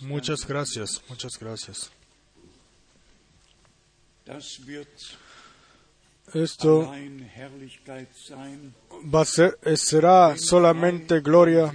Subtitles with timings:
[0.00, 1.90] Muchas gracias, muchas gracias.
[6.34, 6.92] Esto
[9.14, 11.72] va a ser, será solamente gloria.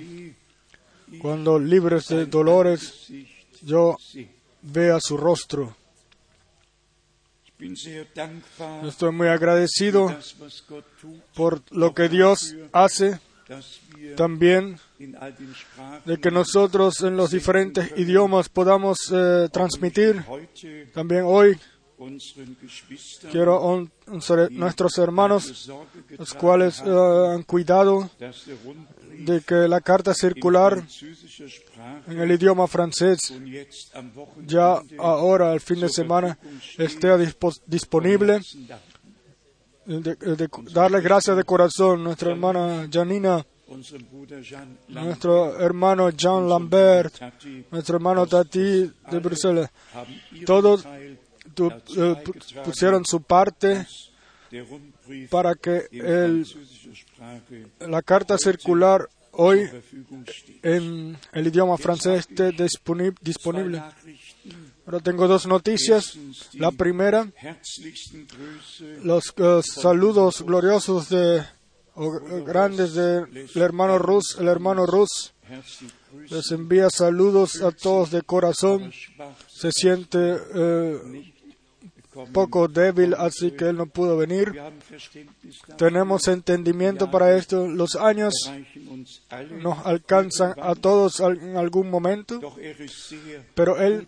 [1.21, 3.07] cuando libres de dolores
[3.61, 3.97] yo
[4.61, 5.75] vea su rostro.
[8.83, 10.15] Estoy muy agradecido
[11.33, 13.19] por lo que Dios hace,
[14.15, 14.79] también
[16.05, 20.23] de que nosotros en los diferentes idiomas podamos eh, transmitir.
[20.93, 21.57] También hoy
[23.31, 23.87] quiero
[24.49, 25.71] nuestros hermanos,
[26.17, 26.89] los cuales eh,
[27.33, 28.09] han cuidado
[29.19, 30.83] de que la carta circular
[32.07, 33.33] en el idioma francés
[34.45, 36.37] ya ahora, al fin de semana,
[36.77, 37.09] esté
[37.67, 38.41] disponible.
[39.85, 43.45] De, de darle gracias de corazón a nuestra hermana Janina,
[44.87, 47.13] nuestro hermano Jean Lambert,
[47.71, 48.59] nuestro hermano Tati
[49.11, 49.69] de Bruselas.
[50.45, 50.83] Todos
[51.55, 53.85] Tu- eh, pu- pusieron su parte
[55.29, 56.45] para que el,
[57.89, 59.67] la carta circular hoy
[60.63, 62.51] en el idioma francés esté
[63.21, 63.81] disponible.
[64.85, 66.17] Ahora tengo dos noticias.
[66.53, 67.31] La primera,
[69.01, 71.45] los eh, saludos gloriosos de
[71.95, 72.11] o,
[72.43, 75.33] grandes del hermano Rus, el hermano Rus
[76.29, 78.91] les envía saludos a todos de corazón.
[79.47, 81.32] Se siente eh.
[82.31, 84.53] Poco débil, así que él no pudo venir.
[85.77, 87.67] Tenemos entendimiento para esto.
[87.67, 88.33] Los años
[89.61, 92.77] nos alcanzan a todos en algún momento, er
[93.55, 94.07] pero él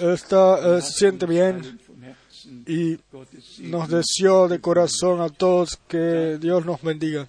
[0.00, 1.78] está, eh, se hat siente bien
[2.66, 2.98] y
[3.60, 7.28] nos deseó de corazón a todos que Dios nos bendiga.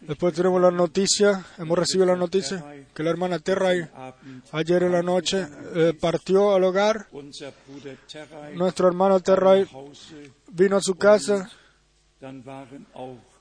[0.00, 3.88] Después tenemos la noticia, hemos recibido la noticia que la hermana Terray
[4.52, 7.06] ayer en la noche eh, partió al hogar.
[8.54, 9.66] Nuestro hermano Terray
[10.52, 11.50] vino a su casa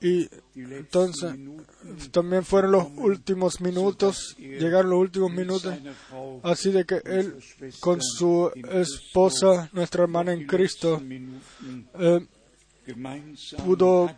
[0.02, 1.36] y entonces
[2.12, 5.74] también fueron los últimos minutos, llegaron los últimos minutos,
[6.44, 7.36] así de que él
[7.80, 11.00] con su esposa, nuestra hermana en Cristo,
[12.00, 12.26] eh,
[13.64, 14.10] pudo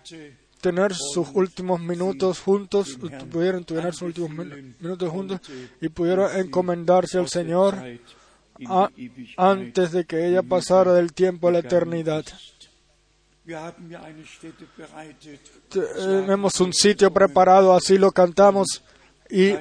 [0.62, 2.98] tener sus últimos minutos juntos,
[3.30, 5.42] pudieron tener sus últimos min- minutos juntos
[5.82, 7.76] y pudieron encomendarse al Señor
[9.38, 12.24] antes de que ella pasara del tiempo a la eternidad.
[15.70, 18.82] Tenemos un sitio preparado, así lo cantamos
[19.30, 19.52] y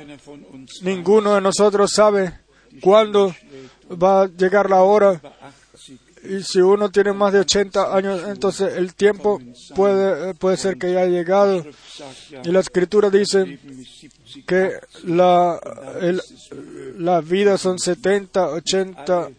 [0.83, 2.33] ninguno de nosotros sabe
[2.81, 3.35] cuándo
[3.91, 5.13] va a llegar la hora.
[5.15, 5.53] über 80
[6.25, 9.41] Y si uno tiene más de 80 años, entonces el tiempo
[9.75, 11.65] puede, eh, puede ser que ya haya llegado.
[12.45, 15.59] Y la escritura dice Leben ist 70 que la,
[16.01, 16.23] el-
[16.99, 19.37] la vida son 70, 80 haben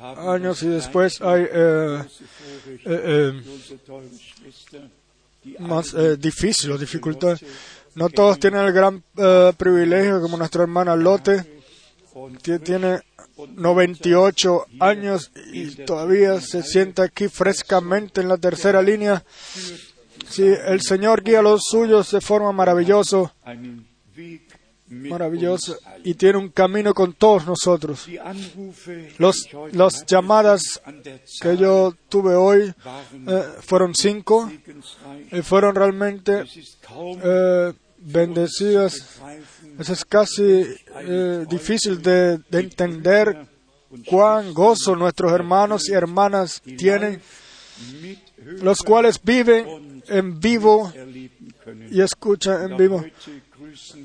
[0.00, 2.02] años y después hay eh,
[2.84, 3.42] eh, eh,
[5.58, 7.38] más difícil o dificultad.
[7.94, 9.02] No todos tienen el gran
[9.56, 11.62] privilegio como nuestra hermana Lote,
[12.42, 13.00] que tiene
[13.56, 19.24] 98 años y todavía se sienta aquí frescamente en la tercera línea.
[20.28, 23.34] Si el Señor guía a los suyos de forma maravillosa,
[24.90, 28.06] maravillosa y tiene un camino con todos nosotros.
[29.18, 30.80] Los, las llamadas
[31.40, 32.74] que yo tuve hoy
[33.26, 34.50] eh, fueron cinco
[35.30, 36.44] y fueron realmente
[37.22, 39.20] eh, bendecidas.
[39.78, 40.66] Eso es casi
[41.00, 43.46] eh, difícil de, de entender
[44.06, 47.20] cuán gozo nuestros hermanos y hermanas tienen,
[48.62, 50.92] los cuales viven en vivo
[51.90, 53.04] y escuchan en vivo.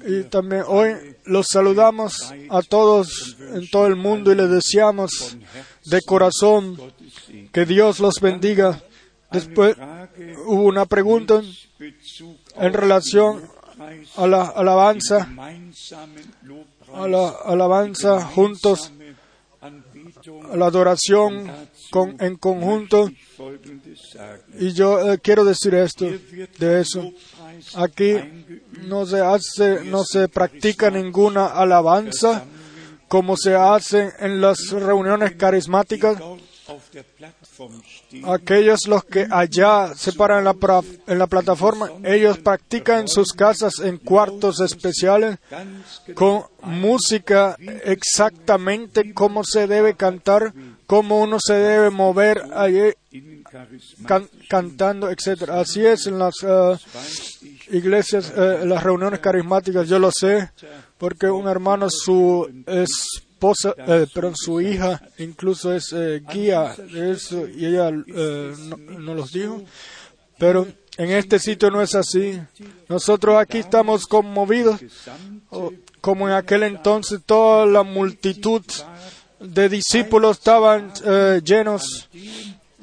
[0.08, 0.94] Y también hoy
[1.26, 5.38] los saludamos a todos en todo el mundo y les deseamos
[5.86, 6.78] de corazón
[7.52, 8.82] que Dios los bendiga.
[9.32, 9.76] Después
[10.46, 11.42] hubo una pregunta
[12.58, 13.42] en relación
[14.16, 15.28] a la alabanza,
[16.94, 18.92] a la alabanza juntos,
[19.62, 21.52] a la adoración
[21.92, 23.10] con- en conjunto.
[24.60, 26.06] Y yo eh, quiero decir esto
[26.60, 27.12] de eso.
[27.76, 28.16] Aquí
[28.88, 32.46] no se hace, no se practica ninguna alabanza
[33.08, 36.18] como se hace en las reuniones carismáticas.
[38.26, 43.34] Aquellos los que allá se paran en la, en la plataforma, ellos practican en sus
[43.34, 45.38] casas en cuartos especiales
[46.16, 50.54] con música exactamente cómo se debe cantar,
[50.88, 52.94] cómo uno se debe mover allí
[54.06, 55.60] can- cantando, etcétera.
[55.60, 60.52] Así es en las ich iglesias, eh, las reuniones carismáticas, yo lo sé,
[60.98, 65.94] porque un hermano, su esposa, eh, perdón, su hija, incluso es
[66.32, 69.64] guía de eso, y ella no, los dijo.
[70.38, 70.68] Pero
[70.98, 72.40] en este sitio no es así.
[72.90, 74.80] Nosotros aquí estamos conmovidos,
[76.02, 78.62] como en aquel entonces toda la multitud
[79.40, 82.10] de discípulos estaban eh, llenos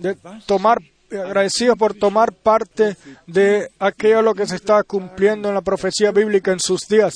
[0.02, 0.16] de
[0.46, 0.78] tomar
[1.10, 2.96] agradecidos por tomar parte
[3.26, 7.14] de aquello lo que se estaba cumpliendo en la profecía bíblica en sus días.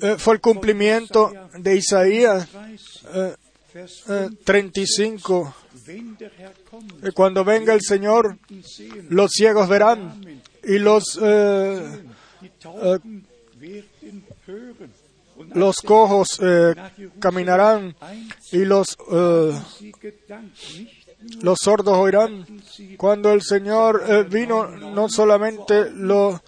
[0.00, 2.48] Eh, fue el cumplimiento de Isaías
[3.14, 3.34] eh,
[3.74, 5.54] eh, 35.
[5.86, 8.38] wenn der Herr kommt, Eh, Cuando venga el Señor,
[9.10, 10.20] los ciegos verán
[10.62, 11.18] y los,
[15.54, 16.74] los cojos eh,
[17.18, 17.96] caminarán
[18.52, 19.52] y los, eh,
[21.40, 22.46] los sordos oirán.
[22.96, 26.40] Cuando el Señor eh, vino, no solamente lo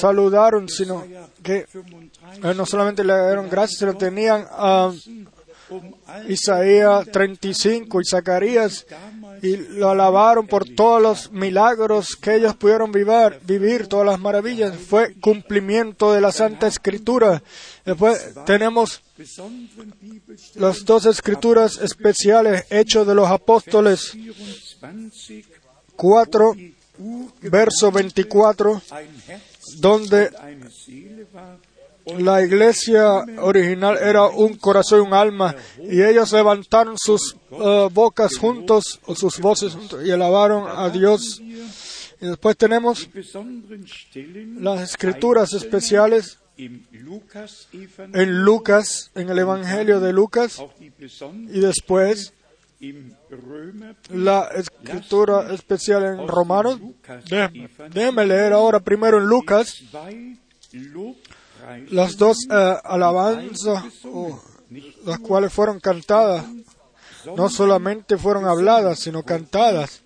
[0.00, 1.04] saludaron, sino
[1.42, 4.92] que 35 eh, no solamente le dieron gracias, sino tenían a
[6.28, 8.86] Isaías 35 y Zacarías
[9.44, 14.74] y lo alabaron por todos los milagros que ellos pudieron vivir, vivir todas las maravillas.
[14.76, 17.42] Fue cumplimiento de la Santa Escritura.
[17.84, 19.02] Después tenemos
[20.54, 25.64] las dos escrituras especiales, Hechos de los Apóstoles 24
[25.96, 30.30] 4, die Ur verso 24, ein Herz donde
[32.18, 38.36] la iglesia original era un corazón y un alma, y ellos levantaron sus eh, bocas
[38.36, 41.40] juntos, o sus voces juntos, y alabaron a Dios.
[41.40, 43.08] Y después tenemos
[44.58, 46.86] las escrituras especiales en
[48.42, 50.62] Lucas, en el Evangelio de Lucas,
[51.20, 52.32] y después
[54.10, 56.80] la escritura especial en Romanos.
[57.92, 59.82] Déjeme, leer ahora primero en Lucas
[61.90, 64.42] las dos eh, alabanzas, oh,
[65.04, 66.44] las cuales fueron cantadas.
[67.36, 70.02] No solamente fueron habladas, sino cantadas.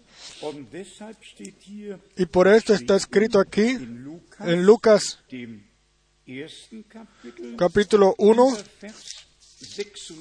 [2.16, 3.76] Y por esto está escrito aquí
[4.40, 5.19] en Lucas
[7.56, 9.16] capítulo 1, Vers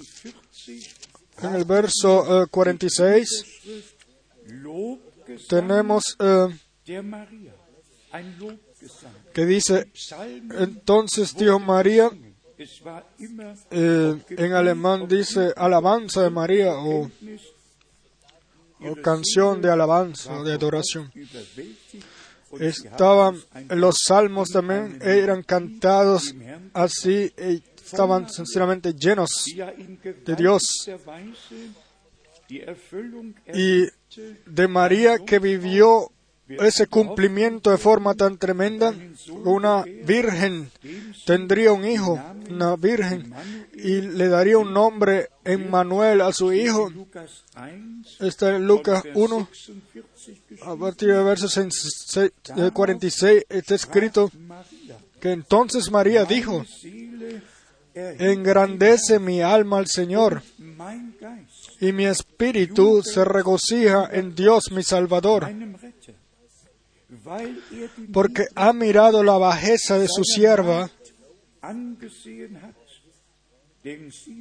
[0.09, 0.95] 46
[1.43, 3.45] en el verso eh, 46,
[4.47, 6.47] Lobgesang tenemos eh,
[9.37, 9.91] que dice,
[10.57, 12.09] entonces dijo María,
[13.69, 17.07] eh, en alemán dice alabanza de María o,
[19.03, 21.11] canción de alabanza de adoración.
[22.59, 23.39] Estaban
[23.69, 26.33] los salmos también, eran cantados
[26.73, 29.45] así, eh, estaban sinceramente llenos
[30.25, 30.63] de Dios.
[33.53, 33.85] y
[34.47, 36.11] de María que vivió
[36.49, 38.93] ese cumplimiento de forma tan tremenda.
[39.43, 40.71] Una virgen
[41.25, 43.33] tendría un hijo, una virgen,
[43.73, 46.89] y le daría un nombre Emmanuel a su hijo.
[46.89, 51.47] Lukas 1 Está en Lucas Vers 1, 46 a partir del verso
[52.73, 54.31] 46, está escrito
[55.19, 56.65] que entonces María dijo,
[57.93, 60.43] engrandece mi alma al Señor,
[61.79, 65.49] y mi espíritu se regocija en Dios mi Salvador.
[68.13, 70.89] Porque ha mirado la bajeza de su sierva,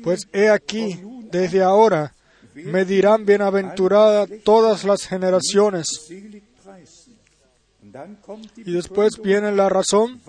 [0.02, 2.14] pues he aquí, desde ahora,
[2.54, 5.86] me dirán bienaventurada todas las generaciones.
[8.56, 10.20] Y después viene la razón,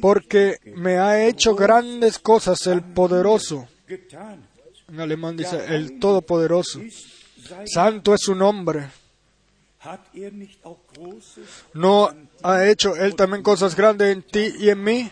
[0.00, 3.68] porque me ha hecho grandes cosas el poderoso.
[4.88, 6.80] En alemán dice el todopoderoso.
[7.64, 8.88] Santo es su nombre.
[11.74, 12.10] ¿No
[12.42, 15.10] ha hecho él también cosas grandes en ti y en mí?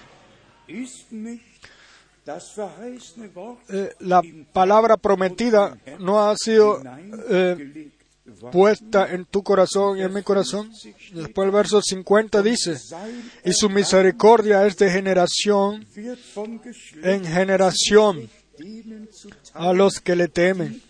[3.69, 6.83] Eh, la palabra prometida no ha sido
[7.29, 7.91] eh,
[8.51, 10.71] puesta en tu corazón y en mi corazón.
[11.13, 12.77] Después el verso 50 dice,
[13.45, 15.87] y su misericordia es de generación
[17.03, 18.31] en generación
[19.53, 20.83] a los que le temen.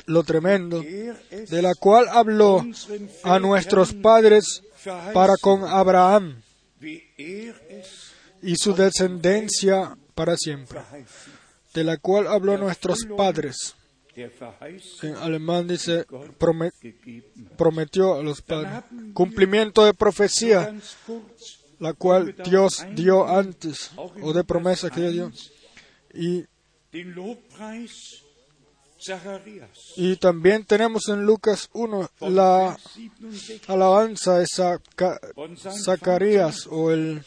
[0.06, 2.64] lo, tremendo, de la cual habló
[3.22, 4.62] a nuestros padres
[5.12, 6.42] para con Abraham
[8.42, 10.80] y su descendencia para siempre,
[11.74, 13.74] de la cual habló a nuestros padres.
[15.02, 16.04] En alemán dice,
[17.56, 18.70] prometió a los padres.
[19.12, 20.74] Cumplimiento de profecía,
[21.78, 23.90] la cual Dios dio antes,
[24.22, 25.30] o de promesa que Dios dio.
[26.14, 26.44] Y,
[29.96, 33.64] y también tenemos en Lucas 1 la 67.
[33.72, 35.20] alabanza de Zaca-
[35.84, 37.22] Zacarías, o el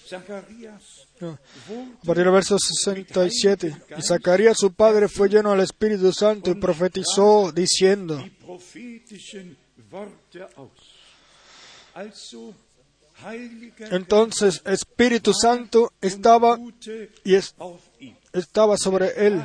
[1.22, 3.76] A partir del verso 67.
[3.98, 8.24] Y Zacarías su padre fue lleno del Espíritu Santo y profetizó diciendo,
[13.92, 16.58] entonces Espíritu Santo estaba
[17.24, 17.56] y es-
[18.34, 19.42] estaba sobre él.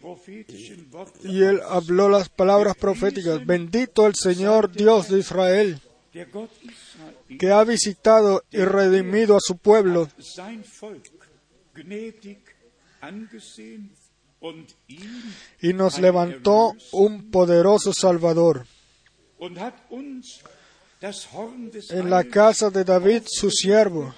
[0.00, 3.44] prophetischen Worte y él habló las palabras proféticas.
[3.44, 5.80] Bendito el Señor Dios de Israel,
[7.38, 10.08] que ha visitado y redimido a su pueblo.
[15.60, 18.66] Y nos levantó un poderoso Salvador.
[21.90, 24.14] En la casa de David su siervo,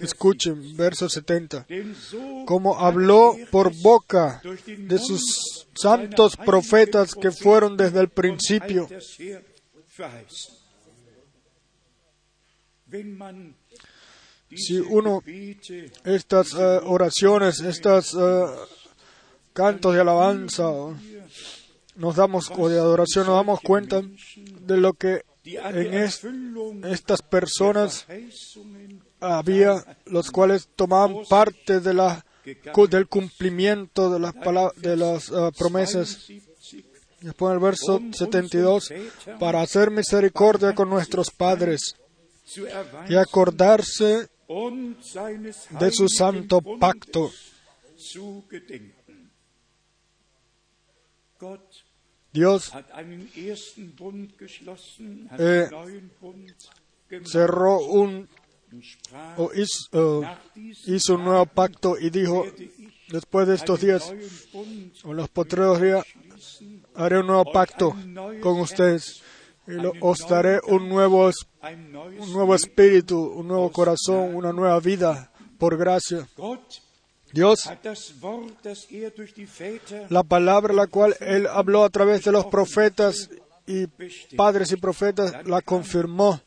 [0.00, 1.66] escuchen, verso 70.
[1.68, 8.88] denn so como habló por boca de sus santos profetas que fueron desde el principio.
[14.56, 15.22] Si uno
[16.04, 18.46] estas eh, oraciones, estos eh,
[19.52, 20.70] cantos de alabanza
[21.96, 25.94] nos damos o de adoración nos damos cuenta de lo que en
[26.84, 28.06] estas personas
[29.20, 34.34] había los cuales tomaban parte del cumplimiento de las
[34.76, 36.48] de las eh, promesas 72
[37.20, 38.92] Después el verso 72,
[39.40, 41.96] para hacer misericordia con nuestros padres
[43.08, 44.28] y acordarse
[45.80, 47.30] de su santo pacto.
[52.32, 54.40] Dios gemacht
[57.24, 58.28] cerró un
[59.92, 60.36] eh,
[60.86, 62.44] hizo un nuevo pacto y dijo,
[63.08, 66.04] después de estos días, en los postreros días,
[66.94, 67.94] haré un nuevo pacto
[68.40, 69.22] con ustedes
[69.66, 71.30] y os daré un nuevo,
[71.62, 76.26] un nuevo espíritu, un nuevo corazón, una nueva vida por gracia.
[77.32, 77.68] Dios
[80.08, 83.28] la palabra la cual él habló a través de los profetas
[83.66, 83.86] y
[84.34, 86.40] padres y profetas la confirmó.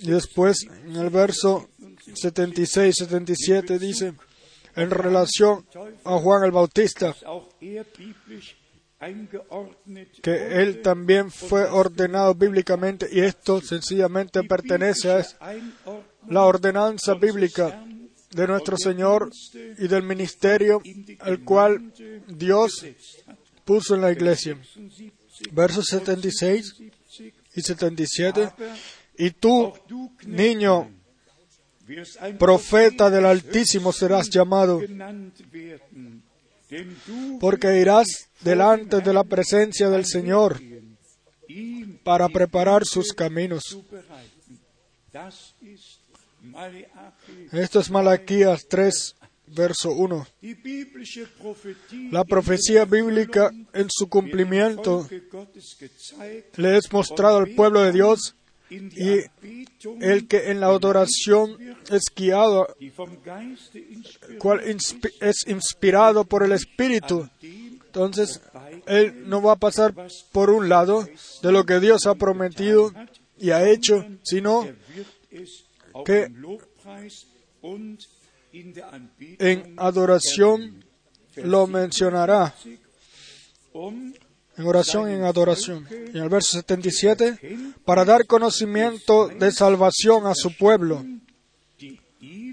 [0.00, 1.68] Y después en el verso
[2.14, 4.14] 76, 77 dice,
[4.76, 5.66] en relación
[6.04, 7.14] a Juan el Bautista,
[10.22, 15.24] que él también fue ordenado bíblicamente y esto sencillamente pertenece a
[16.28, 17.84] la ordenanza bíblica
[18.30, 19.30] de nuestro Señor
[19.78, 20.82] y del ministerio
[21.24, 21.92] el cual
[22.28, 22.86] Dios
[23.64, 24.58] puso en la iglesia.
[25.52, 26.74] Versos 76
[27.54, 28.50] y 77.
[29.16, 29.72] Y tú,
[30.26, 30.90] niño,
[32.38, 34.80] profeta del Altísimo serás llamado,
[37.40, 40.60] porque irás delante de la presencia del Señor
[42.04, 43.78] para preparar sus caminos.
[47.52, 49.16] Esto es Malaquías 3,
[49.48, 50.26] verso 1.
[50.40, 55.06] Die biblische Prophetie La profecía bíblica en su cumplimiento
[56.56, 58.36] le es mostrado al pueblo de Dios
[58.70, 59.24] y
[60.00, 61.56] el que en la adoración
[61.90, 62.68] es guiado,
[64.38, 67.28] cual es inspirado por el Espíritu.
[67.42, 68.40] Entonces,
[68.86, 69.94] él no va a pasar
[70.30, 71.08] por un lado
[71.42, 72.92] de lo que Dios ha prometido
[73.38, 74.68] y ha hecho, sino
[76.04, 76.32] que
[79.38, 80.84] en adoración
[81.36, 82.54] lo mencionará.
[84.60, 85.86] En oración y en adoración.
[86.12, 87.38] Y en el verso 77,
[87.84, 91.04] para dar conocimiento de salvación a su pueblo,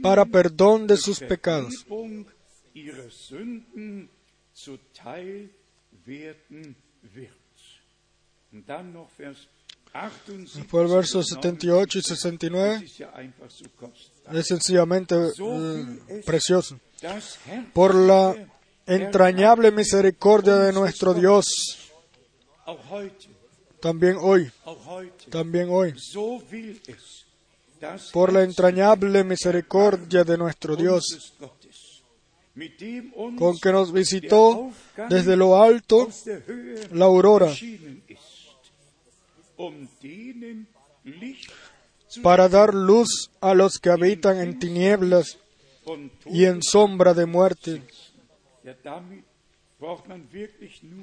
[0.02, 1.86] para perdón de sus pecados.
[1.86, 2.26] Vergebung
[2.74, 4.10] ihrer Sünden
[4.54, 5.50] zuteil
[6.06, 6.76] werden
[7.14, 7.32] wird.
[8.54, 9.48] Und dann noch Vers
[9.92, 10.54] 78.
[10.56, 14.36] Después el verso 78 y 69 Das ist ja einfach so kostbar.
[14.36, 16.80] es sencillamente eh, precioso.
[17.74, 18.36] Por la
[18.86, 21.87] entrañable misericordia de nuestro Dios,
[23.80, 24.52] también hoy,
[25.30, 25.94] también hoy,
[28.12, 31.34] por la entrañable misericordia de nuestro Dios,
[33.38, 34.72] con que nos visitó
[35.10, 36.10] desde lo alto
[36.92, 37.54] la aurora,
[39.58, 39.88] um
[42.22, 45.38] para dar luz a los que habitan en tinieblas
[46.26, 47.84] y en sombra de muerte.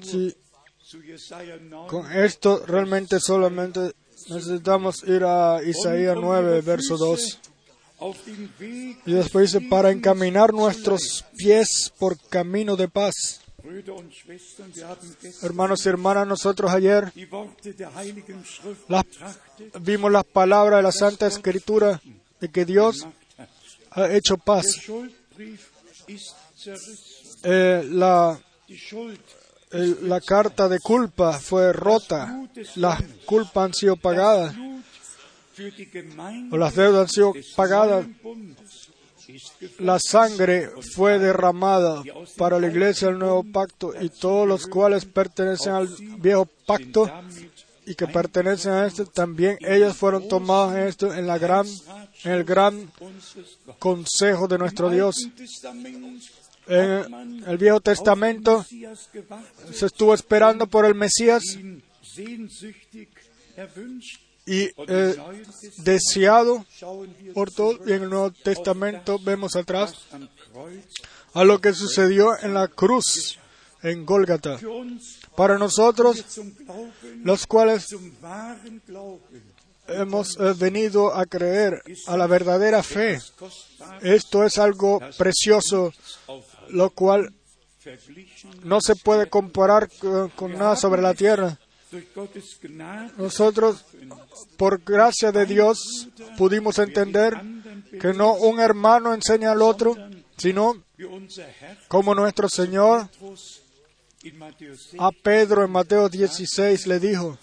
[0.01, 0.44] Sí, zu Jesaja 9
[1.87, 3.93] con esto realmente solamente
[4.29, 7.39] necesitamos ir a Isaías 9, verso 2.
[7.99, 13.41] auf den Weg Y después dice, para encaminar nuestros pies por camino de paz.
[15.41, 17.11] Hermanos y hermanas, nosotros ayer
[18.87, 19.05] las-
[19.81, 21.99] vimos las palabras de la Santa Escritura
[22.39, 23.07] de que Dios
[23.91, 24.65] ha hecho paz.
[27.43, 28.39] Eh, la,
[29.71, 32.47] la carta de culpa fue rota.
[32.75, 34.55] Las culpas han sido pagadas
[36.51, 38.05] o las deudas han sido pagadas.
[39.79, 42.03] La sangre fue derramada
[42.37, 45.87] para la iglesia del nuevo pacto y todos los cuales pertenecen al
[46.19, 47.09] viejo pacto
[47.87, 51.65] y que pertenecen a este también ellos fueron tomados en esto en la gran
[52.23, 52.91] en el gran
[53.79, 55.15] consejo de nuestro Dios.
[56.67, 58.65] En el Viejo Testamento
[59.71, 61.43] se estuvo esperando por el Mesías
[64.45, 65.15] y eh,
[65.77, 66.65] deseado
[67.33, 69.95] por todos y en el Nuevo Testamento vemos atrás
[71.33, 73.39] a lo que sucedió en la cruz
[73.83, 74.59] en Gólgata.
[75.35, 76.23] Para nosotros,
[77.23, 77.95] los cuales
[79.87, 83.19] hemos eh, venido a creer a la verdadera fe,
[84.01, 85.93] esto es algo precioso,
[86.75, 87.33] lo cual
[88.63, 89.89] no se puede comparar
[90.35, 91.57] con, nada sobre la tierra.
[93.17, 93.85] Nosotros,
[94.57, 97.33] por gracia de Dios, pudimos entender
[98.01, 99.95] que no un hermano enseña al otro,
[100.37, 100.83] sino
[101.87, 103.61] como nuestro Señor Petrus
[104.23, 107.37] in Matthäus 6, a Pedro en Mateo 16 le dijo,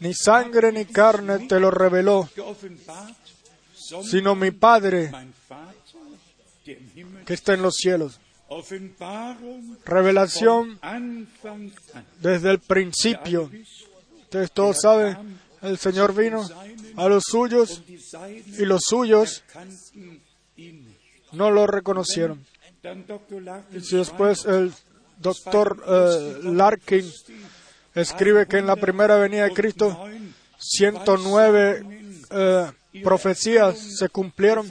[0.00, 2.28] ni sangre ni carne te lo reveló,
[4.02, 5.12] sino mi Padre
[7.26, 8.20] que está en los cielos.
[9.84, 10.78] Revelación
[12.20, 13.50] desde el principio.
[14.22, 16.48] Ustedes todos saben, el Señor vino
[16.96, 19.44] a los suyos y los suyos
[21.32, 22.44] no lo reconocieron.
[23.72, 24.72] Y después el
[25.18, 27.04] doctor eh, Larkin
[27.94, 30.06] escribe que en la primera venida de Cristo
[30.58, 31.84] 109
[32.30, 32.70] eh,
[33.02, 34.66] profecías se cumplieron.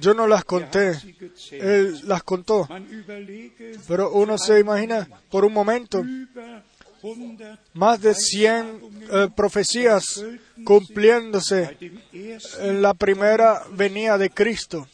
[0.00, 0.98] Yo no las conté,
[1.52, 2.68] él las contó.
[3.86, 6.62] Pero uno se imagina por un momento über
[7.02, 8.80] 100 más de 100
[9.10, 10.24] eh, profecías
[10.64, 11.76] cumpliéndose
[12.60, 14.86] en la primera venida de Cristo.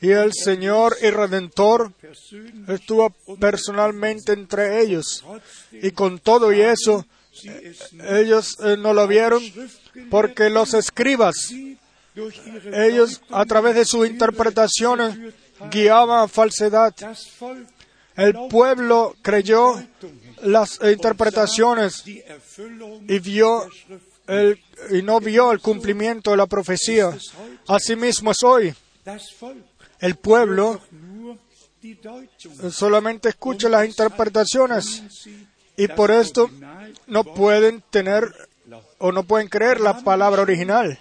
[0.00, 1.92] Y el Señor y Redentor
[2.66, 5.24] estuvo personalmente entre ellos.
[5.70, 7.06] Y con todo y eso,
[8.10, 9.42] ellos eh, no lo vieron
[10.10, 11.54] porque los escribas,
[12.72, 15.18] ellos a través de sus interpretaciones
[15.70, 16.94] guiaban falsedad.
[18.16, 19.82] El pueblo creyó
[20.42, 23.68] las interpretaciones y vio
[24.26, 27.16] el, y no vio el cumplimiento de la profecía.
[27.66, 28.74] Asimismo es hoy.
[29.98, 30.80] El pueblo
[32.70, 35.02] solamente escucha las interpretaciones
[35.76, 36.50] y por esto
[37.06, 38.30] no pueden tener
[39.04, 40.98] o no pueden creer la palabra original.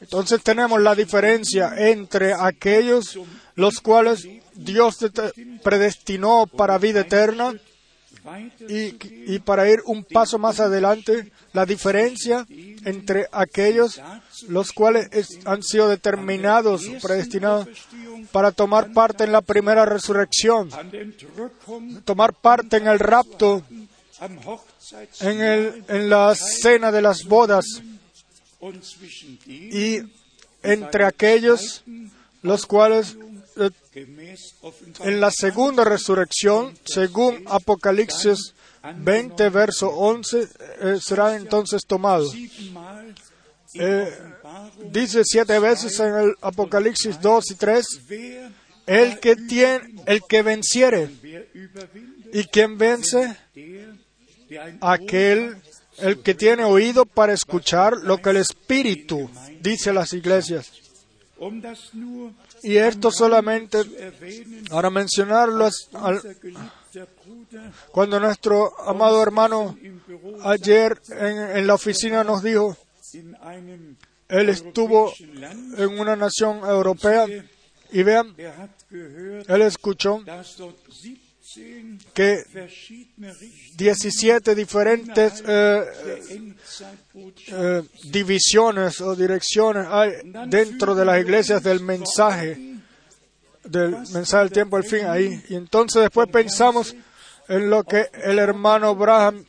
[0.00, 3.18] Entonces tenemos la diferencia entre aquellos
[3.56, 4.98] los cuales Dios
[5.62, 7.54] predestinó para vida eterna
[8.68, 12.46] y, y para ir un paso más adelante, la diferencia
[12.84, 14.00] entre aquellos
[14.48, 17.66] los cuales es- han sido determinados, predestinados
[18.30, 20.68] para tomar parte en la primera resurrección,
[22.04, 23.62] tomar parte en el rapto,
[25.20, 27.64] en, el, en la cena de las bodas
[29.56, 29.98] y
[30.62, 31.82] entre aquellos
[32.42, 33.16] los cuales
[33.56, 33.70] eh,
[35.00, 38.54] en la segunda resurrección, según Apocalipsis
[38.96, 40.48] 20, verso 11,
[40.80, 42.30] eh, será entonces tomado.
[43.74, 44.18] Eh,
[44.90, 48.52] Dice siete veces en el Apocalipsis 2 y 3, wer,
[48.86, 51.10] el que tiene, el que venciere,
[52.32, 53.36] y quien vence,
[54.80, 55.56] aquel,
[55.98, 60.72] el que tiene oído para escuchar lo que el Espíritu dice a las iglesias.
[62.62, 63.82] Y esto solamente,
[64.70, 65.68] ahora mencionarlo,
[67.90, 69.76] cuando nuestro amado hermano
[70.44, 72.76] ayer en, en la oficina nos dijo,
[74.28, 75.12] él estuvo
[75.76, 77.26] en una nación europea
[77.90, 78.34] y vean,
[79.48, 81.21] él escuchó dass dort 17
[82.14, 85.84] que verschiedene Richtungen 17 diferentes eh,
[87.48, 90.12] eh, divisiones o direcciones hay
[90.48, 92.76] dentro de las iglesias del mensaje,
[93.64, 95.42] del mensaje del tiempo del fin ahí.
[95.48, 96.94] Y entonces después pensamos
[97.48, 99.44] en lo que el hermano Braham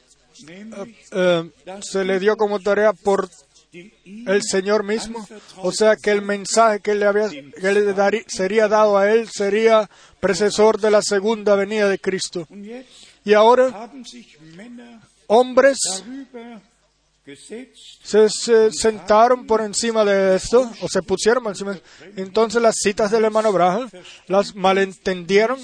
[0.45, 1.49] nämlich eh,
[1.81, 3.29] se le dio como tarea por
[3.73, 8.67] el Señor mismo, o sea que el mensaje que le, había, que le darí- sería
[8.67, 12.47] dado a él sería precesor de la segunda venida de Cristo.
[13.25, 13.89] Y ahora
[15.27, 15.77] hombres
[18.03, 21.77] se, se sentaron por encima de esto, o se pusieron encima.
[22.17, 23.89] Entonces las citas del hermano Braham
[24.27, 25.57] las malentendieron,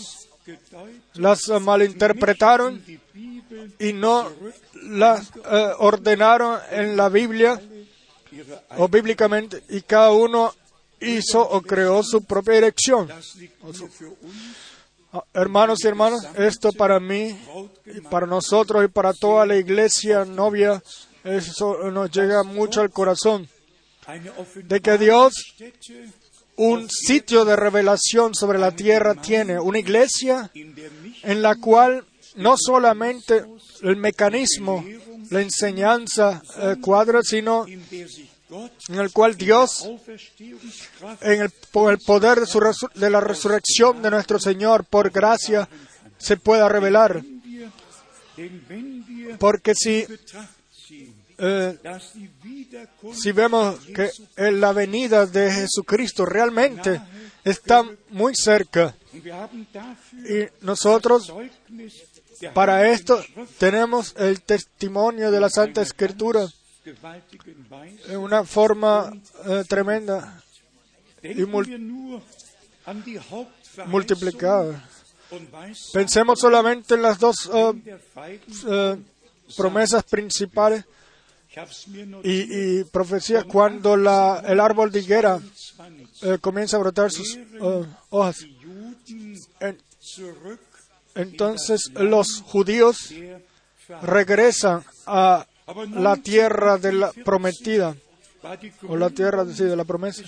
[1.15, 2.81] las malinterpretaron
[3.77, 4.29] y no
[4.83, 7.61] las eh, ordenaron en la Biblia
[8.77, 10.53] o bíblicamente y cada uno
[11.01, 12.73] hizo o creó su propia
[13.61, 13.83] uns,
[15.11, 17.35] Ah, Hermanos y hermanas, esto para mí,
[17.85, 20.83] y para nosotros y para toda la iglesia novia,
[21.23, 23.49] eso nos llega mucho al corazón.
[24.55, 25.33] De que Dios
[26.57, 33.45] un sitio de revelación sobre la tierra tiene, una iglesia en la cual no solamente
[33.81, 34.85] el mecanismo,
[35.29, 39.87] la enseñanza eh, cuadra, sino en el cual Dios
[41.21, 42.39] en el, por el poder
[42.95, 45.69] de, la resurrección de nuestro Señor, por gracia,
[46.17, 47.23] se pueda revelar.
[49.37, 50.05] Porque si,
[51.37, 51.77] eh,
[53.13, 54.09] si vemos que
[54.51, 57.01] la venida de Jesucristo realmente
[57.43, 61.33] está muy cerca y nosotros
[62.53, 63.23] para esto
[63.57, 66.47] tenemos el testimonio de la Santa Escritura
[68.07, 69.11] en una forma
[69.45, 70.41] eh, tremenda,
[71.23, 72.21] Hauptverheißung
[73.87, 74.83] multiplicada.
[75.93, 77.73] Pensemos solamente en las dos eh,
[78.67, 78.97] eh,
[79.55, 80.85] promesas principales
[82.23, 85.39] y, y profecías cuando el árbol de higuera
[85.77, 87.37] 20 comienza a brotar sus
[88.09, 88.45] hojas.
[91.19, 93.13] Entonces los judíos
[94.01, 95.45] regresan a
[95.91, 97.95] la tierra de la prometida
[98.87, 100.23] o la tierra de la promesa.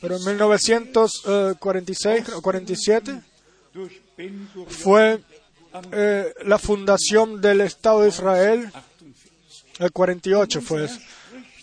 [0.00, 3.22] Pero en Israel 1946 o 47
[3.72, 5.20] durch Ben Gurion fue
[5.92, 8.70] eh, la fundación del Estado de Israel.
[8.72, 9.84] 48.
[9.84, 10.98] El 48 fue eso.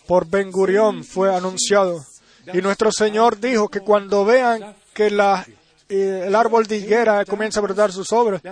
[0.06, 2.04] Por Ben Gurión fue anunciado.
[2.52, 5.46] Y nuestro Señor dijo que cuando vean que la,
[5.88, 8.42] el árbol de higuera comienza a brotar sus obras,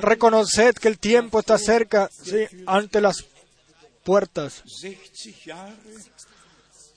[0.00, 2.08] reconoced que el tiempo está cerca
[2.66, 3.24] ante las
[4.04, 4.62] puertas.
[4.66, 5.76] 60 Jahre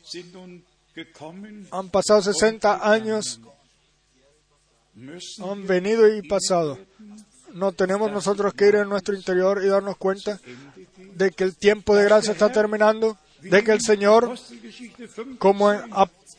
[0.03, 0.63] sind nun
[0.95, 3.39] gekommen, Han pasado 60 años,
[5.43, 6.77] han venido y pasado.
[7.53, 10.39] No tenemos nosotros que ir en nuestro interior y darnos cuenta
[11.15, 15.71] de que el tiempo de gracia está terminando, de que el Señor, Apostelgeschichte 5 como
[15.71, 15.89] en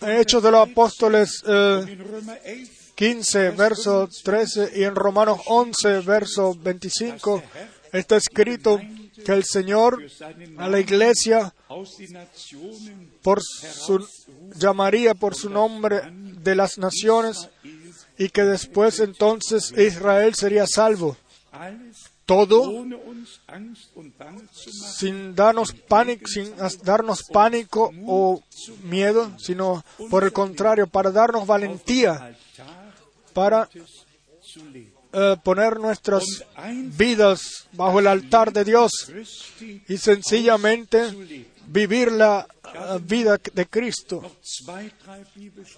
[0.02, 6.00] Hechos de los Apóstoles eh, in Römer 11 15, verso 13 y en Romanos 11,
[6.00, 7.42] verso 25,
[7.94, 8.78] está escrito
[9.24, 10.04] que el Señor
[10.58, 11.54] a la iglesia
[13.22, 14.06] por su,
[14.54, 17.48] llamaría por su nombre de las naciones
[18.18, 21.16] y que después entonces Israel sería salvo.
[22.26, 22.84] todo
[24.94, 26.52] sin darnos pánico, sin
[26.84, 28.42] darnos pánico o
[28.82, 32.36] miedo, sino por el contrario, para darnos valentía
[33.32, 33.68] para
[35.12, 36.24] eh, poner nuestras
[36.96, 38.92] vidas bajo el altar de Dios
[39.88, 41.10] y sencillamente
[41.66, 44.22] vivir la eh, vida de Cristo.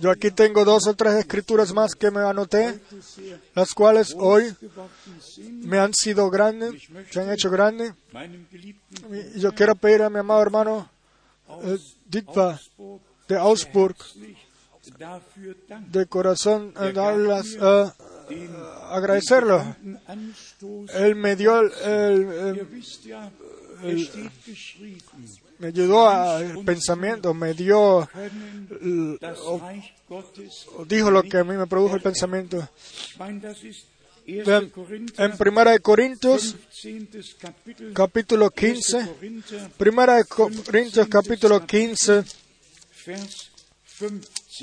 [0.01, 2.79] Yo aquí tengo dos o tres escrituras más que me anoté,
[3.55, 4.55] las cuales hoy
[5.38, 7.95] me han sido grandes, se han hecho grandes.
[9.37, 10.91] Yo quiero pedir a mi amado hermano
[11.62, 12.61] eh, Ditva
[13.29, 13.97] de Augsburg
[15.90, 17.90] de corazón eh, darlas, eh,
[18.29, 18.51] den
[18.90, 19.77] agradecerlo.
[20.95, 22.57] Él me dio, el- el-
[23.85, 25.03] eh, geschrieben,
[25.59, 28.09] me ayudó al pensamiento, me dio,
[28.81, 29.61] el- o-
[30.77, 32.68] o dijo lo que a mí me produjo el pensamiento.
[33.11, 33.87] ich meine, das ist
[34.27, 34.45] 1.
[34.45, 37.35] Vean, Korinther, en Primera de Corintios, 15.
[37.40, 38.51] Kapitel, capítulo 1.
[38.55, 42.25] 15, Korinther, Primera de Corintios, capítulo 15,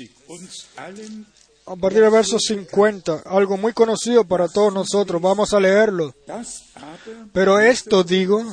[0.00, 1.26] 50, uns allen
[1.66, 5.22] a partir del verso 50, algo muy conocido para todos nosotros.
[5.22, 6.14] Vamos a leerlo.
[7.32, 8.44] Pero esto digo,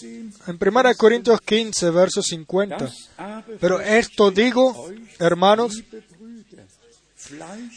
[0.00, 2.76] 15, en Primera de Corintios 15, verso 50.
[2.76, 5.82] das aber Pero esto digo, hermanos,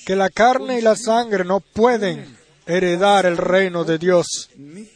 [0.06, 4.90] que la carne y la sangre no pueden heredar el reino de Dios, ni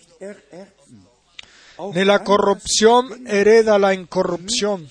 [2.04, 4.90] la corrupción hereda la incorrupción.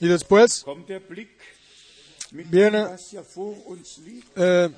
[0.00, 0.62] Y después
[2.50, 2.84] Viene-
[4.36, 4.68] eh,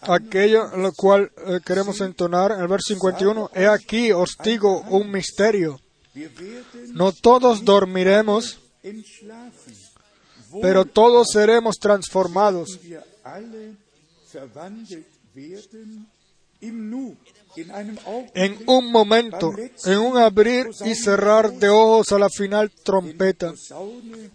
[0.00, 5.10] aquello lo cual eh, queremos entonar, en el verso 51, he aquí os digo un
[5.10, 5.80] misterio.
[6.94, 8.58] No todos dormiremos,
[10.62, 12.78] pero todos seremos transformados.
[18.34, 19.52] En un momento,
[19.84, 23.52] en un abrir y cerrar de ojos a la final trompeta,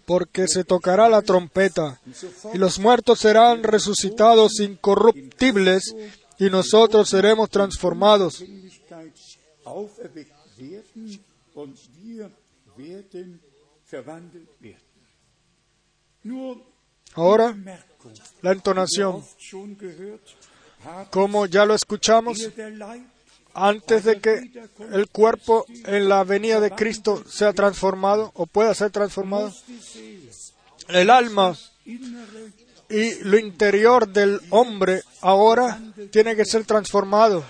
[0.04, 2.00] porque se tocará la trompeta,
[2.52, 5.94] y los muertos serán resucitados incorruptibles,
[6.38, 8.44] y nosotros seremos transformados.
[17.14, 17.56] Ahora,
[18.42, 19.24] la entonación,
[21.10, 22.50] como ya lo escuchamos,
[23.54, 24.50] antes de que
[24.92, 29.52] el cuerpo en la venida de Cristo sea transformado o pueda ser transformado,
[30.88, 31.56] el alma
[32.88, 37.44] y lo interior del hombre ahora tiene que ser transformado.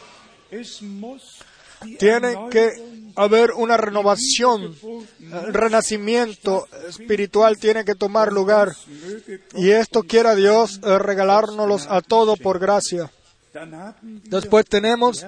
[1.99, 2.71] Tiene que
[3.17, 4.75] haber una renovación,
[5.21, 8.73] el renacimiento espiritual tiene que tomar lugar.
[9.55, 13.11] Y esto quiera Dios regalárnoslos a todo por gracia.
[14.25, 15.25] Después tenemos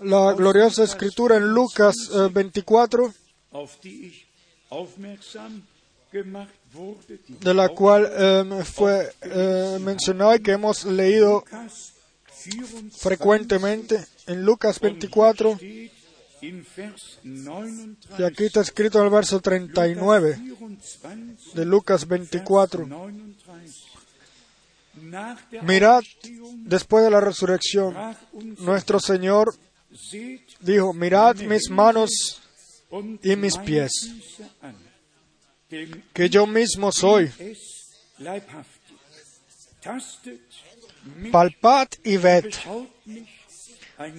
[0.00, 3.12] la gloriosa escritura en Lucas eh, 24,
[3.52, 4.26] auf die ich
[4.68, 5.62] aufmerksam
[6.12, 11.92] gemacht wurde, die de la cual eh, fue eh, mencionada y que hemos leído Lukas
[12.44, 15.56] 24 frecuentemente en Lucas 24.
[15.56, 15.92] steht
[16.42, 18.18] in Vers 39.
[18.18, 20.38] Y aquí está escrito en el verso 39
[21.02, 22.88] 24, de Lucas 24.
[25.10, 25.12] 39.
[25.12, 26.04] Nach der Mirad,
[26.64, 27.96] después de la resurrección,
[28.60, 29.54] nuestro Señor
[30.60, 32.40] dijo, mirad mis manos
[33.22, 33.92] y mis pies,
[36.12, 37.30] que yo mismo soy.
[41.32, 42.54] Palpad y ved,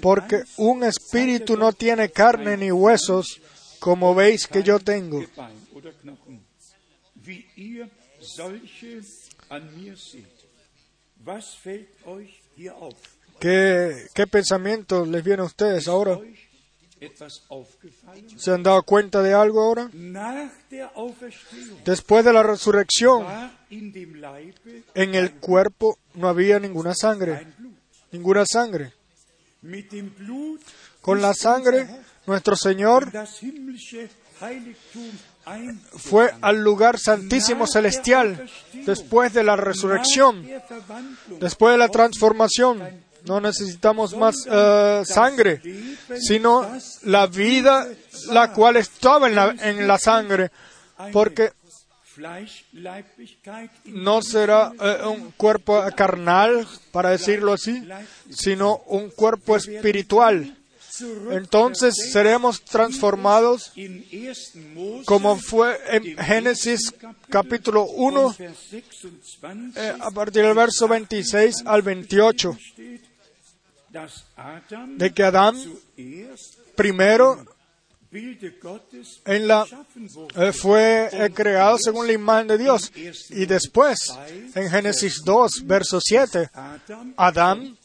[0.01, 3.39] porque un espíritu no tiene carne ni huesos,
[3.79, 5.23] como veis que yo tengo.
[13.39, 16.19] ¿Qué, qué pensamiento les viene a ustedes ahora?
[18.37, 19.89] ¿Se han dado cuenta de algo ahora?
[21.83, 23.25] Después de la resurrección,
[23.69, 27.47] en el cuerpo no había ninguna sangre,
[28.11, 28.93] ninguna sangre.
[31.01, 31.87] Con la sangre,
[32.27, 33.11] nuestro Señor
[35.97, 38.49] fue al lugar santísimo celestial
[38.85, 40.47] después de la resurrección,
[41.39, 42.81] después de la transformación.
[43.25, 45.61] No necesitamos más eh, sangre,
[46.19, 46.67] sino
[47.03, 47.87] la vida
[48.29, 50.49] la cual estaba en la, en la sangre,
[51.13, 51.51] porque
[53.85, 57.87] no será eh, un cuerpo carnal, para decirlo así,
[58.29, 60.57] sino un cuerpo espiritual.
[61.31, 64.33] Entonces seremos transformados in 1.
[64.73, 66.93] Mose como fue en Génesis
[67.29, 73.01] capítulo 1, Vers 26 eh, a partir del verso 26 al 28, steht,
[73.89, 75.55] dass Adam de que Adán
[76.75, 77.45] primero
[79.25, 79.65] en la,
[80.35, 82.91] eh, fue eh, creado según la imagen de Dios.
[83.29, 84.13] Y después,
[84.53, 87.77] en Génesis 2, verso 7, Adam Adán.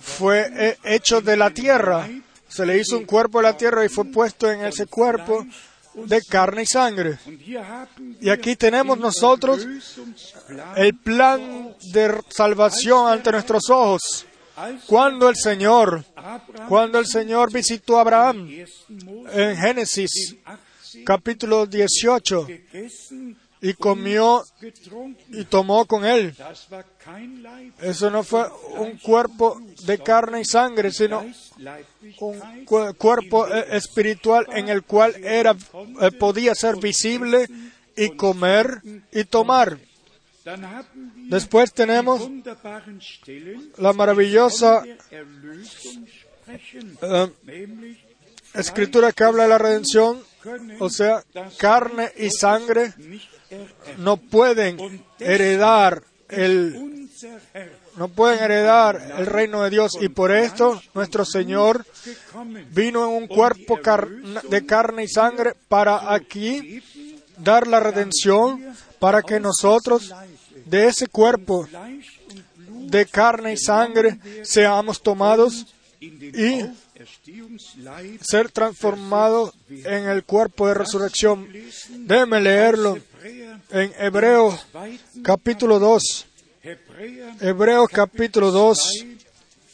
[0.00, 2.08] Fue eh, hecho de la tierra.
[2.48, 5.46] Se le hizo un cuerpo de la tierra y fue puesto en ese cuerpo
[5.94, 7.18] de carne y sangre.
[8.20, 9.66] Y aquí tenemos nosotros
[10.76, 14.26] el plan de salvación ante nuestros ojos.
[14.86, 16.04] Cuando el Señor,
[16.68, 19.02] cuando el Señor visitó a Abraham 1.
[19.04, 24.44] Mose en Génesis 18 capítulo 18 gegessen, y comió
[25.28, 26.34] y tomó con él.
[27.80, 28.44] Eso no fue
[28.76, 31.24] un cuerpo de carne y sangre, sino
[32.18, 32.64] un
[32.98, 35.56] cuerpo eh, espiritual en el cual era,
[36.00, 37.48] eh, podía ser visible
[37.96, 39.78] y comer y tomar.
[41.28, 42.28] Después tenemos
[43.78, 44.82] la maravillosa
[47.00, 47.32] eh,
[48.54, 50.20] escritura que habla de la redención,
[50.80, 51.22] o sea,
[51.58, 52.92] carne y sangre.
[53.98, 57.08] No pueden heredar el
[57.96, 61.84] no pueden heredar el reino de Dios y por esto nuestro Señor
[62.70, 63.78] vino en un cuerpo
[64.48, 66.82] de carne y sangre para aquí
[67.36, 70.12] dar la redención para que nosotros
[70.64, 71.68] de ese cuerpo
[72.66, 75.66] de carne y sangre seamos tomados
[76.00, 76.64] y
[78.20, 81.48] ser transformados en el cuerpo de resurrección.
[81.90, 82.98] Déjeme leerlo
[83.72, 84.66] en Hebreos
[85.22, 86.26] capítulo 2.
[86.62, 89.06] Hebräer Hebreos capítulo 2 2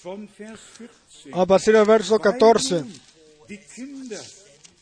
[0.03, 1.31] von Vers 14.
[1.33, 2.85] a partir del verso 14.
[3.49, 4.21] Die Kinder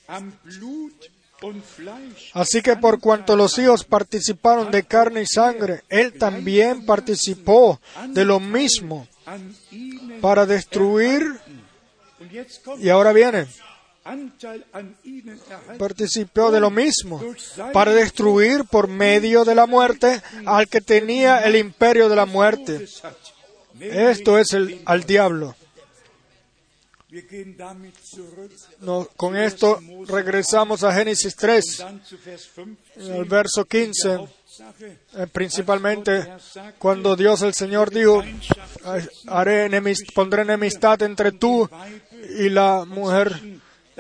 [0.08, 1.10] am Blut
[1.42, 6.84] und Fleisch Así que por cuanto los hijos participaron de carne y sangre, él también
[6.84, 9.08] participó de lo mismo
[10.20, 11.22] para destruir,
[12.78, 13.46] y ahora viene,
[15.78, 17.22] Participó de lo mismo
[17.72, 22.86] para destruir por medio de la muerte al que tenía el imperio de la muerte.
[23.80, 25.54] Esto es el, al diablo.
[29.16, 32.76] Con esto regresamos a Génesis 3, dann zu Vers 15.
[32.96, 36.26] en el verso 15, Hauptsache, eh, principalmente
[36.78, 38.22] cuando Dios el Señor dijo,
[39.28, 41.68] haré enemis- pondré enemistad entre tú
[42.38, 43.40] y la mujer,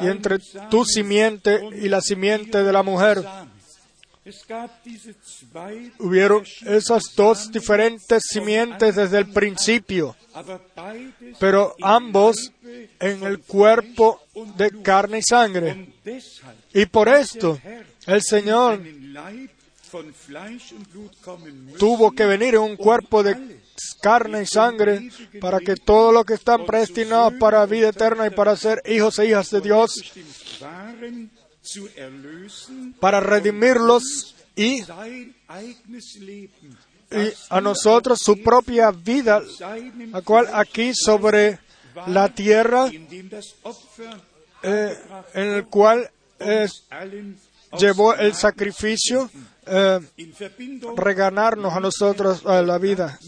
[0.00, 0.38] y entre
[0.70, 3.24] tu simiente y la simiente de la mujer.
[5.98, 10.16] Hubieron esas dos diferentes simientes desde el principio,
[11.38, 12.52] pero ambos
[12.98, 14.20] en el cuerpo
[14.56, 15.88] de carne y sangre.
[16.74, 17.60] Y por esto
[18.06, 18.80] el Señor
[21.78, 23.60] tuvo que venir en un cuerpo de
[24.00, 28.56] carne y sangre para que todos los que están predestinados para vida eterna y para
[28.56, 30.12] ser hijos e hijas de Dios,
[33.00, 34.82] para redimirlos y,
[37.50, 39.42] a nosotros su propia vida,
[40.10, 41.58] la cual aquí sobre
[42.06, 42.90] la tierra,
[44.62, 44.98] eh,
[45.34, 47.38] en el cual eh, allen
[47.78, 49.30] llevó el sacrificio,
[49.66, 50.00] eh,
[50.96, 53.18] reganarnos a nosotros a la vida.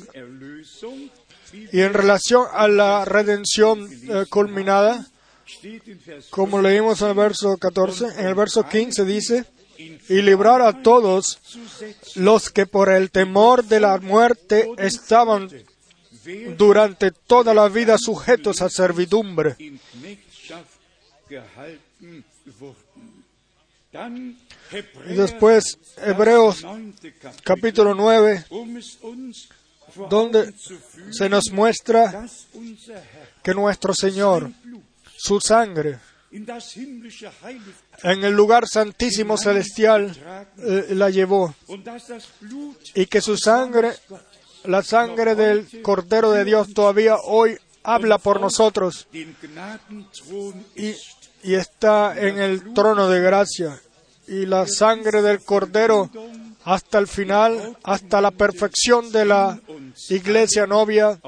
[1.72, 5.06] Y en relación a la redención eh, culminada,
[6.30, 9.44] como leímos en el verso 14, en el verso 15 dice,
[9.78, 11.38] y librar a todos
[12.16, 15.48] los que por el temor de la muerte estaban
[16.56, 19.56] durante toda la vida sujetos a servidumbre.
[25.06, 26.64] Después Hebreos
[27.42, 29.48] capítulo 9, um es uns
[29.94, 30.52] vor donde
[31.10, 32.26] se nos muestra
[33.42, 34.50] que nuestro Señor,
[35.16, 35.98] su sangre,
[36.30, 40.14] en el lugar santísimo celestial
[40.58, 41.54] eh, la llevó
[42.94, 43.92] y que su sangre,
[44.64, 50.94] la sangre del Cordero de Dios todavía hoy habla por nosotros y,
[51.42, 53.80] y está en el trono de gracia.
[54.28, 56.10] Y la sangre del Cordero
[56.64, 59.58] hasta el final, hasta la perfección de la
[60.10, 61.18] iglesia novia,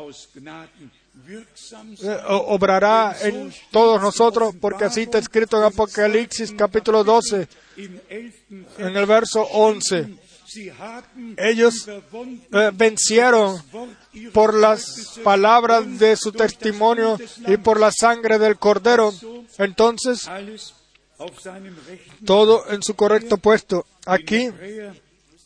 [1.31, 8.67] eh, obrará en todos nosotros, porque así está escrito en Apocalipsis capítulo 12, im elften
[8.79, 10.19] en el verso 11.
[10.51, 13.63] Sie haben Ellos eh, vencieron
[14.33, 19.15] por las palabras de su testimonio y por la sangre del cordero.
[19.59, 20.29] Entonces,
[22.25, 23.87] Todo en su correcto puesto.
[24.07, 24.51] Aquí,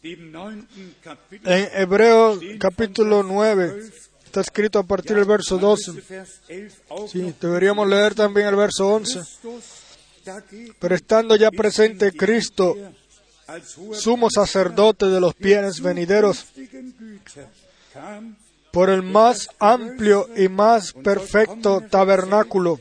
[0.02, 3.90] en Hebreos capítulo 9,
[4.24, 5.92] está escrito a partir del verso 12.
[6.08, 9.20] Vers 11 auch Sí, deberíamos leer también el verso 11.
[9.20, 9.84] Christus
[10.24, 12.76] dagegen Pero estando ya presente Cristo,
[13.92, 16.46] sumo sacerdote de los bienes venideros,
[18.72, 22.80] por el más amplio y más perfecto tabernáculo,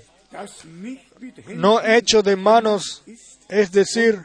[1.55, 3.03] no hecho de manos,
[3.49, 4.21] es decir,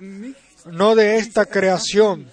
[0.66, 2.28] no de esta creación,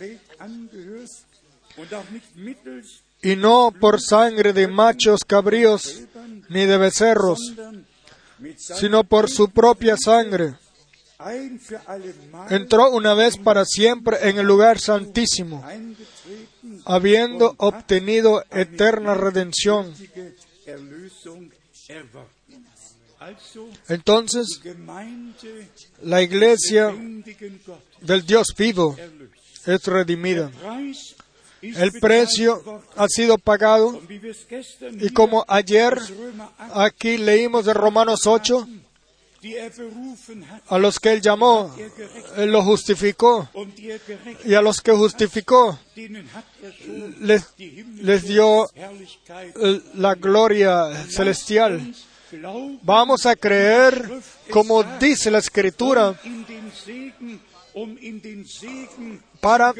[3.21, 6.03] y no por sangre de machos cabríos
[6.49, 7.39] ni de becerros,
[8.57, 10.55] sino por su propia sangre.
[12.49, 15.65] Entró una vez para siempre en el lugar santísimo,
[16.85, 19.93] habiendo obtenido eterna redención.
[23.87, 24.61] Entonces,
[26.01, 26.93] la iglesia
[28.01, 28.95] del Dios vivo
[29.65, 30.51] es redimida.
[31.61, 33.99] El precio ha sido pagado
[34.99, 38.67] y como ayer aus Römer 8, aquí leímos de Romanos 8,
[39.45, 41.75] die er berufen hat a los que él llamó,
[42.37, 43.47] él los justificó
[44.43, 45.79] y a los que justificó
[47.19, 47.53] les,
[48.01, 51.93] les dio eh, la gloria celestial.
[52.81, 54.09] Vamos a creer
[54.51, 56.15] como dice la escritura
[57.73, 57.97] um
[58.45, 59.73] Segen para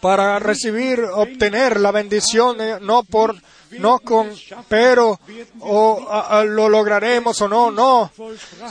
[0.00, 3.36] para recibir, obtener la bendición, eh, no por,
[3.78, 4.30] no con,
[4.68, 5.20] pero,
[5.60, 8.10] o a- a- lo lograremos o no, no,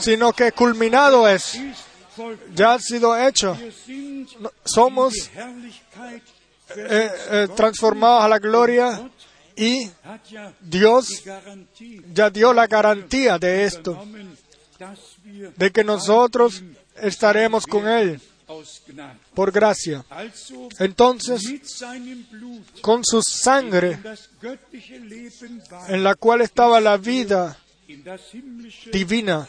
[0.00, 1.58] sino que culminado es,
[2.54, 3.56] ya ha sido hecho.
[4.64, 5.14] Somos
[6.76, 9.00] eh, eh, transformados a la gloria
[9.56, 9.90] y
[10.60, 11.24] Dios
[12.12, 14.04] ya dio la garantía de esto,
[15.56, 16.62] de que nosotros
[16.96, 18.20] estaremos con Él
[19.34, 20.04] por gracia.
[20.78, 21.40] Entonces,
[22.80, 23.98] con su sangre,
[25.88, 27.58] en la cual estaba la vida
[28.92, 29.48] divina,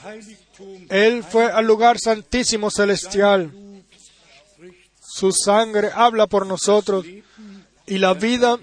[0.89, 3.51] Él fue al lugar santísimo celestial.
[4.99, 7.05] Su sangre habla por nosotros
[7.85, 8.57] y la vida,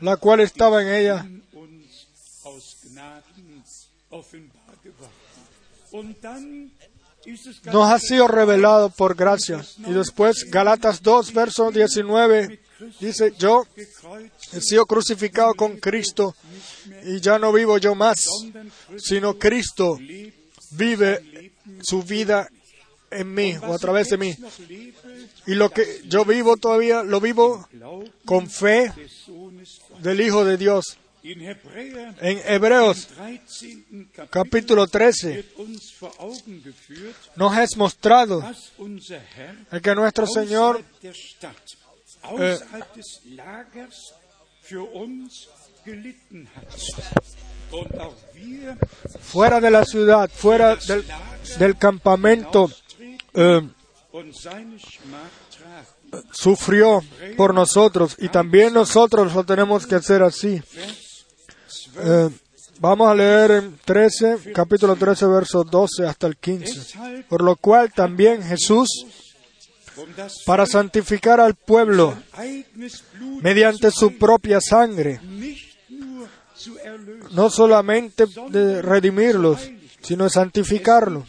[0.00, 1.26] la cual estaba en ella,
[7.72, 9.64] nos ha sido revelado por gracia.
[9.78, 12.60] Y después, Galatas 2, verso 19,
[13.00, 13.66] dice, yo
[14.52, 16.34] he sido crucificado con Cristo
[17.04, 18.20] y ya no vivo yo más,
[18.98, 19.98] sino Cristo
[20.72, 22.48] vive su vida
[23.10, 24.36] en mí o a través de mí.
[25.46, 27.66] Y lo que yo vivo todavía lo vivo
[28.24, 28.92] con fe.
[30.00, 30.98] Del Hijo de Dios.
[31.22, 31.40] En
[32.46, 33.84] Hebreos 13.
[34.14, 38.44] Kapitel capítulo 13 wird uns vor Augen geführt, nos es mostrado
[39.82, 40.84] que nuestro Señor
[48.34, 48.76] wir
[49.20, 51.04] fuera de la ciudad, fuera del,
[51.58, 52.70] del campamento,
[53.34, 53.62] eh,
[56.30, 57.02] sufrió
[57.36, 60.62] por nosotros y también nosotros lo tenemos que hacer así.
[61.98, 62.30] Eh,
[62.78, 66.74] vamos a leer en 13, capítulo 13, verso 12 hasta el 15.
[66.74, 69.06] Deshalb, Por lo cual también Jesús,
[70.44, 72.16] para santificar al pueblo
[73.40, 75.20] mediante su propia sangre,
[77.32, 79.70] no solamente de redimirlos,
[80.02, 81.24] sino de santificarlo.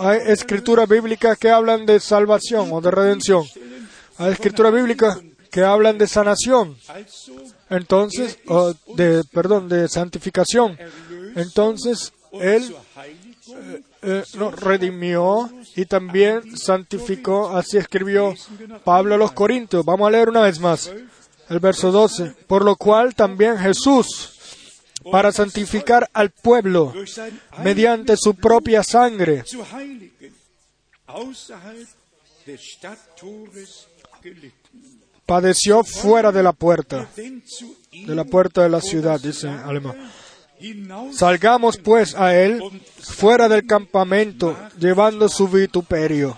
[0.00, 3.44] Hay escrituras bíblicas que hablan de salvación o de redención.
[4.18, 5.18] Hay escrituras bíblicas
[5.50, 6.76] que hablan de sanación.
[7.68, 8.38] Entonces,
[8.96, 10.78] de, perdón, de santificación.
[11.36, 17.56] Entonces, Él Heiligung eh, nos redimió y también santificó.
[17.56, 18.34] Así escribió
[18.84, 19.84] Pablo a los Corintios.
[19.84, 20.90] Vamos a leer una vez más
[21.48, 22.34] el verso 12.
[22.46, 24.39] Por lo cual también Jesús,
[25.10, 26.92] para santificar al pueblo
[27.62, 29.44] mediante su propia sangre,
[35.26, 39.96] padeció fuera de la puerta, de la puerta de la ciudad, dice alemán.
[41.12, 42.60] Salgamos pues a él
[43.00, 46.36] fuera del campamento, llevando su vituperio.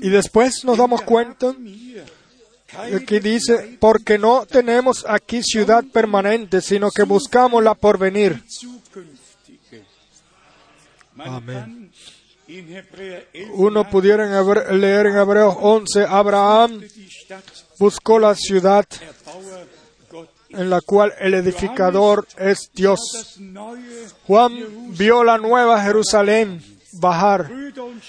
[0.00, 1.54] Y después nos damos cuenta
[2.76, 8.42] Aquí dice, porque no tenemos aquí ciudad permanente, sino que buscamos la porvenir.
[11.16, 11.90] 11
[13.52, 14.42] uno pudiera
[14.72, 16.80] leer en Hebreos 11, Abraham
[17.78, 18.84] buscó la ciudad
[20.48, 23.38] en la cual el edificador es Dios.
[24.26, 26.60] Juan vio la nueva Jerusalén
[26.94, 27.48] bajar.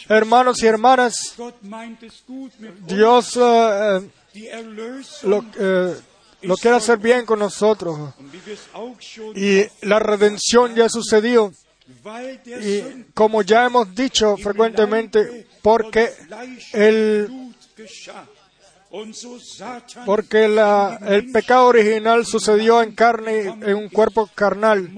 [0.09, 1.35] Hermanos y hermanas.
[2.87, 4.09] Dios eh, eh,
[5.23, 5.95] lo, eh,
[6.43, 8.13] lo quiere hacer bien con nosotros.
[9.35, 11.51] Y la redención ya sucedió.
[12.45, 16.11] Y como ya hemos dicho frecuentemente, porque
[16.73, 17.53] el,
[20.05, 24.89] porque el pecado original sucedió en carne, en un cuerpo carnal.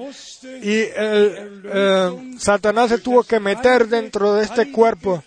[0.62, 5.24] Y eh, Satanás se tuvo que meter dentro de este cuerpo.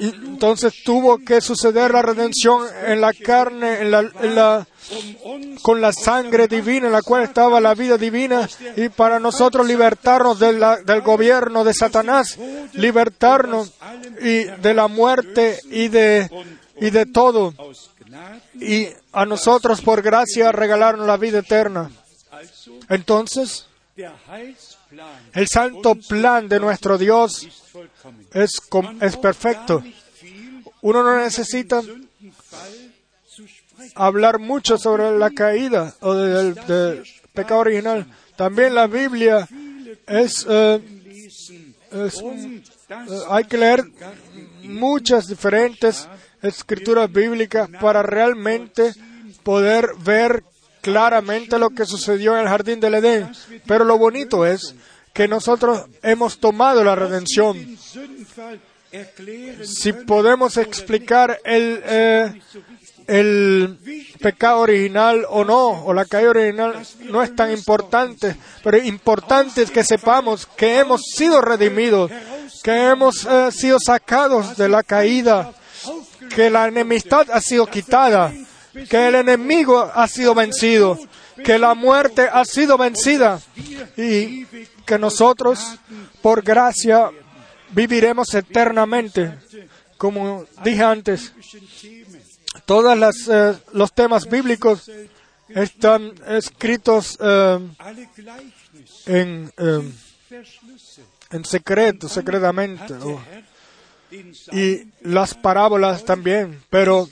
[0.00, 3.78] Entonces tuvo que suceder la redención en la carne,
[5.62, 10.38] con la sangre divina en la cual estaba la vida divina y para nosotros libertarnos
[10.38, 12.38] del gobierno de Satanás,
[12.72, 13.72] libertarnos
[14.20, 16.30] y de la muerte y de,
[16.80, 17.54] y de todo.
[18.54, 21.90] Y a nosotros por gracia regalaron la vida eterna.
[22.88, 23.66] Entonces,
[25.32, 27.46] el santo plan de nuestro Dios.
[28.32, 28.60] Es,
[29.00, 29.82] es perfecto.
[30.80, 31.82] Uno no necesita
[33.94, 36.54] hablar mucho sobre la caída o del,
[37.32, 38.06] pecado original.
[38.36, 39.48] También la Biblia
[40.06, 40.80] es, eh,
[41.92, 42.10] eh,
[43.28, 43.84] hay que leer
[44.62, 46.08] muchas diferentes
[46.42, 48.92] escrituras bíblicas para realmente
[49.42, 50.44] poder ver
[50.80, 53.30] claramente lo que sucedió en el jardín del Edén.
[53.66, 54.74] Pero lo bonito es
[55.18, 57.76] que nosotros hemos tomado la redención.
[59.64, 62.40] Si podemos explicar el, eh,
[63.08, 63.76] el
[64.20, 69.72] pecado original o no, o la caída original, no es tan importante, pero importante es
[69.72, 72.12] que sepamos que hemos sido redimidos,
[72.62, 75.52] que hemos eh, sido sacados de la caída,
[76.32, 78.32] que la enemistad ha sido quitada,
[78.88, 80.96] que el enemigo ha sido vencido,
[81.44, 83.40] que la muerte ha sido vencida
[83.96, 84.46] y
[84.88, 85.58] que nosotros,
[86.22, 87.10] por gracia,
[87.70, 89.34] viviremos eternamente.
[89.98, 91.32] Como dije antes,
[92.64, 92.96] todos
[93.72, 94.90] los temas bíblicos
[95.48, 97.58] están escritos eh,
[99.06, 99.92] en, eh,
[101.30, 102.94] en secreto, secretamente.
[102.94, 103.20] oh.
[104.52, 106.62] Y las parábolas también.
[106.70, 107.08] Pero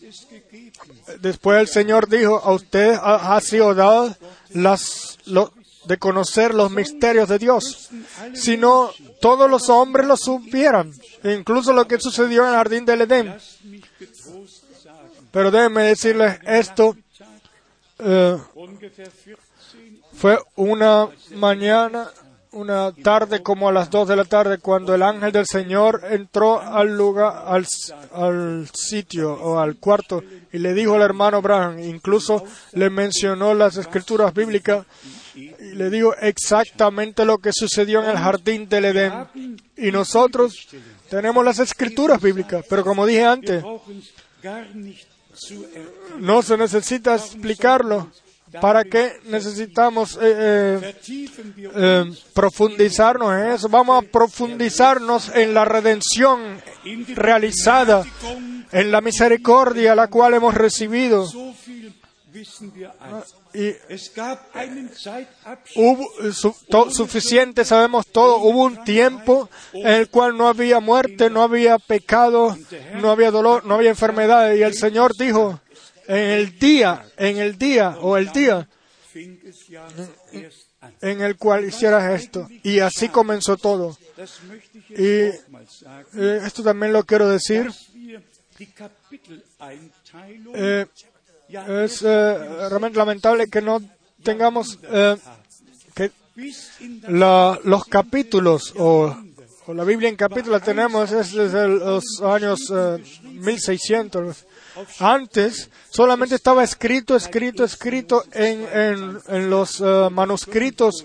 [1.20, 4.16] después el Señor dijo, a usted ha, ha sido dado
[4.51, 5.53] las, lo-
[5.87, 7.91] de conocer los misterios de Dios.
[8.34, 10.93] Si no, todos los hombres lo supieran.
[11.24, 13.37] Incluso lo que sucedió en el jardín del Edén.
[15.30, 16.97] Pero déjenme decirles esto.
[17.99, 19.37] eh, ungefähr 14
[20.14, 22.09] Fue una mañana,
[22.53, 26.61] una tarde como a las dos de la tarde, cuando el ángel del Señor entró
[26.61, 27.66] al lugar, al,
[28.12, 30.22] al sitio o al cuarto
[30.53, 34.87] y le dijo al hermano Abraham, incluso le mencionó las escrituras bíblicas
[35.37, 39.57] le dijo exactamente lo que sucedió en el jardín del Edén.
[39.76, 40.68] Y nosotros
[41.11, 43.62] tenemos las escrituras bíblicas, pero como dije antes,
[46.18, 48.11] no se necesita explicarlo.
[48.61, 51.28] ¿Para qué necesitamos eh, eh,
[51.74, 53.68] eh, profundizarnos en eso.
[53.68, 56.62] Vamos a profundizarnos en la redención
[57.14, 58.05] realizada,
[58.72, 61.28] en la misericordia la cual hemos recibido.
[63.59, 63.74] Y
[65.76, 68.38] hubo su- to- suficiente, sabemos todo.
[68.38, 72.57] Hubo un tiempo en el cual no había muerte, no había pecado,
[73.00, 74.52] no había dolor, no había enfermedad.
[74.54, 75.61] Y el Señor dijo,
[76.07, 78.68] en el día, en el día o el día
[81.00, 82.46] en el cual hicieras esto.
[82.62, 83.96] Y así comenzó todo.
[84.90, 85.30] Y
[86.14, 87.70] eh, esto también lo quiero decir.
[90.54, 90.86] Eh,
[91.84, 92.38] es eh,
[92.68, 93.80] realmente lamentable que no
[94.22, 95.16] tengamos eh,
[95.94, 96.11] que
[97.09, 99.16] la- los capítulos o,
[99.66, 104.44] o la Biblia en capítulos tenemos es desde los años eh, 1600.
[105.00, 111.04] Antes solamente estaba escrito, escrito, escrito en, en, en los eh, manuscritos.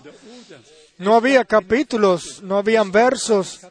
[0.98, 3.62] No había capítulos, no habían versos,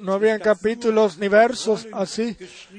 [0.00, 2.36] no habían capítulos ni versos así,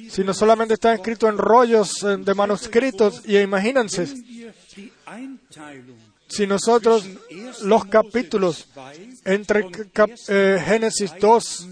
[0.10, 3.22] sino solamente está escrito en rollos de manuscritos.
[3.26, 4.08] Y imagínense,
[6.28, 7.06] si nosotros
[7.64, 8.68] los capítulos
[9.26, 11.68] entre cap- eh, Génesis 2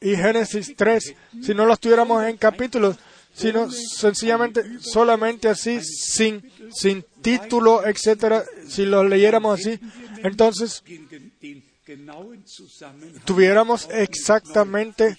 [0.00, 2.96] y Génesis 3, si no los tuviéramos en capítulos,
[3.34, 6.42] sino sencillamente solamente así, sin,
[6.72, 9.78] sin título, etcétera, si los leyéramos así,
[10.22, 10.82] entonces
[13.24, 15.16] tuviéramos exactamente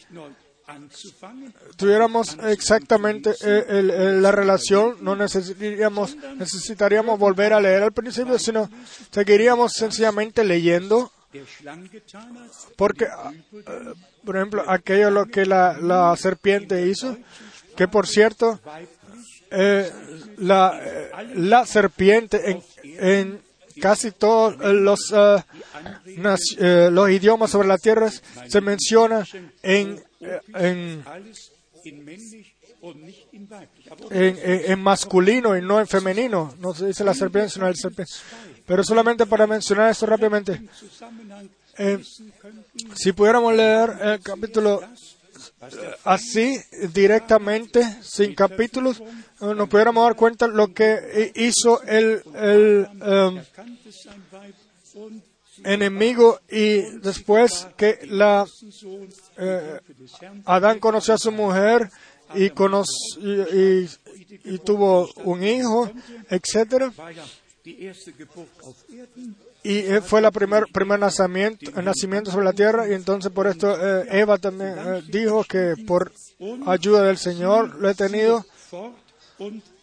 [1.77, 8.39] tuviéramos exactamente eh, el- el- la relación, no necesitaríamos, necesitaríamos volver a leer al principio,
[8.39, 8.67] sino
[9.11, 11.11] seguiríamos sencillamente leyendo,
[12.77, 13.93] porque, eh,
[14.23, 17.15] por ejemplo, aquello lo que la, la serpiente hizo,
[17.75, 18.59] que por cierto,
[19.51, 19.91] eh,
[20.37, 20.79] la,
[21.35, 23.44] la serpiente en, en
[23.81, 25.11] casi todos eh, los,
[26.59, 29.25] eh, los idiomas sobre la tierra se menciona
[29.61, 30.03] en,
[30.53, 31.03] en,
[34.11, 36.53] en, masculino y no en femenino.
[36.59, 38.13] No se dice la serpiente, sino el serpiente.
[38.65, 40.61] Pero solamente para mencionar esto rápidamente.
[42.95, 44.81] Si pudiéramos leer el capítulo
[46.03, 46.59] así,
[46.93, 53.43] directamente, sin capítulos, eh, nos pudiéramos dar cuenta lo que hi- hizo el, el em,
[55.63, 58.45] enemigo y después que la
[59.37, 59.79] eh,
[60.45, 61.89] Adán conoció a su mujer
[62.33, 62.85] y, conoc-
[63.19, 65.89] y, y- y tuvo un hijo,
[66.29, 66.91] etcétera
[69.65, 73.47] y eh, fue la primer primer nacimiento, el nacimiento sobre la tierra y entonces por
[73.47, 76.11] esto eh, Eva también eh, dijo que por
[76.67, 78.45] ayuda del Señor lo he tenido.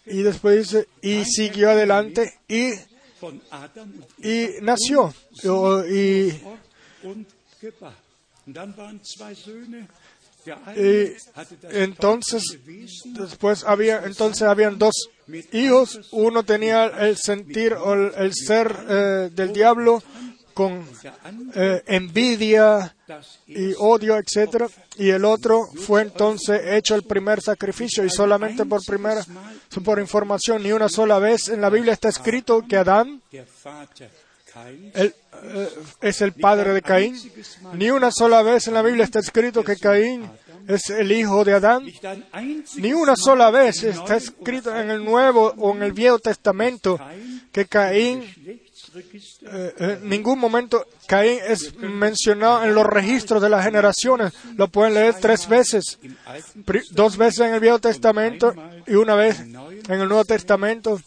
[0.07, 2.70] Y después dice y siguió adelante y
[4.18, 5.12] y nació.
[5.91, 6.33] Y,
[10.76, 11.12] y
[11.70, 12.59] entonces
[13.05, 15.11] después había entonces habían dos
[15.53, 16.01] hijos.
[16.12, 20.03] Uno tenía el sentir o el, ser eh, del diablo
[20.55, 20.86] con
[21.55, 22.95] eh, envidia
[23.47, 24.68] y odio etcétera.
[24.97, 29.24] Y el otro fue entonces hecho el primer sacrificio y solamente por primera
[29.84, 31.49] por información ni una sola vez.
[31.49, 33.22] En la Biblia está escrito que Adán
[34.94, 35.68] él, eh,
[36.00, 37.16] es el padre de Caín.
[37.74, 40.28] Ni una sola vez en la Biblia está escrito que Caín
[40.68, 41.86] es el hijo de Adán.
[42.76, 46.98] Ni una sola vez está escrito en el Nuevo o en el Viejo Testamento
[47.50, 48.24] que Caín,
[48.94, 54.32] eh, en ningún momento Caín es mencionado en los registros de las generaciones.
[54.57, 55.98] Lo pueden leer tres veces.
[56.90, 58.55] Dos veces en el Viejo Testamento
[58.86, 61.00] y una vez en el Nuevo Testamento.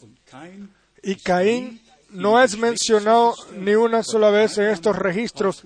[1.03, 1.84] Y Caín
[2.15, 5.63] no es mencionado ni una sola vez en estos registros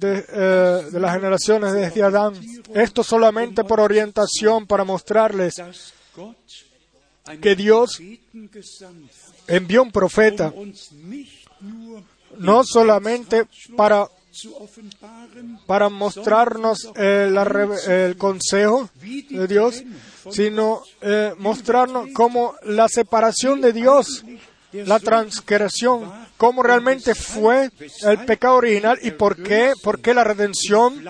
[0.00, 2.34] de, eh, de las generaciones desde Adán.
[2.74, 5.54] Esto solamente por orientación para mostrarles
[7.40, 8.00] que Dios
[9.46, 10.52] envió un profeta
[12.38, 14.08] no solamente para,
[15.66, 17.30] para mostrarnos eh,
[17.88, 19.82] el consejo de Dios,
[20.30, 24.24] sino eh, mostrarnos cómo la separación de Dios,
[24.72, 27.70] la transgresión, cómo realmente fue
[28.02, 31.04] el pecado original y por qué, por qué la redención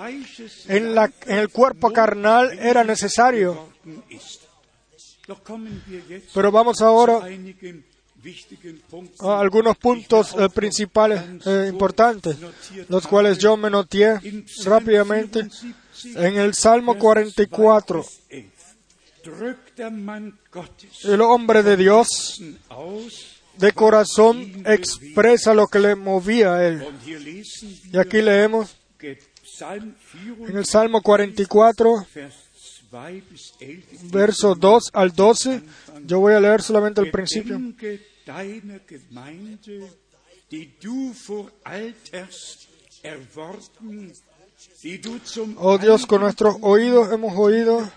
[0.68, 3.68] en, la, en el cuerpo carnal era necesario.
[6.34, 7.20] Pero vamos ahora
[9.20, 12.36] a algunos puntos eh, principales eh, importantes,
[12.88, 14.20] los cuales yo me noté
[14.64, 15.48] rápidamente
[16.04, 18.04] en el Salmo 44.
[21.04, 22.40] El hombre de Dios
[23.58, 26.86] de corazón expresa lo que le movía a él.
[27.92, 32.06] Y aquí leemos en el Salmo 44,
[34.10, 35.62] verso 2 al 12.
[36.06, 37.60] Yo voy a leer solamente el principio.
[45.56, 47.90] Oh Dios, con nuestros oídos hemos oído.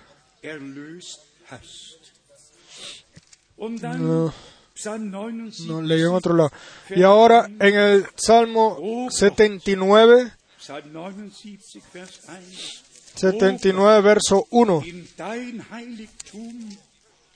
[3.57, 6.51] No, Psalm 79, no leí en otro lado.
[6.89, 12.85] Y ahora en el Salmo 79, Psalm 79, Vers 1.
[13.15, 14.83] 79, verso 1.
[14.85, 16.77] In dein Heiligtum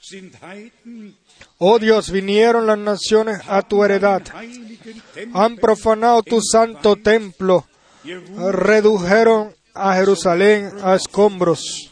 [0.00, 1.16] sind Heiden,
[1.58, 4.22] Oh Dios, vinieron las naciones a tu heredad.
[5.32, 7.66] Han profanado tu santo templo.
[8.04, 11.90] Redujeron a Jerusalén a escombros.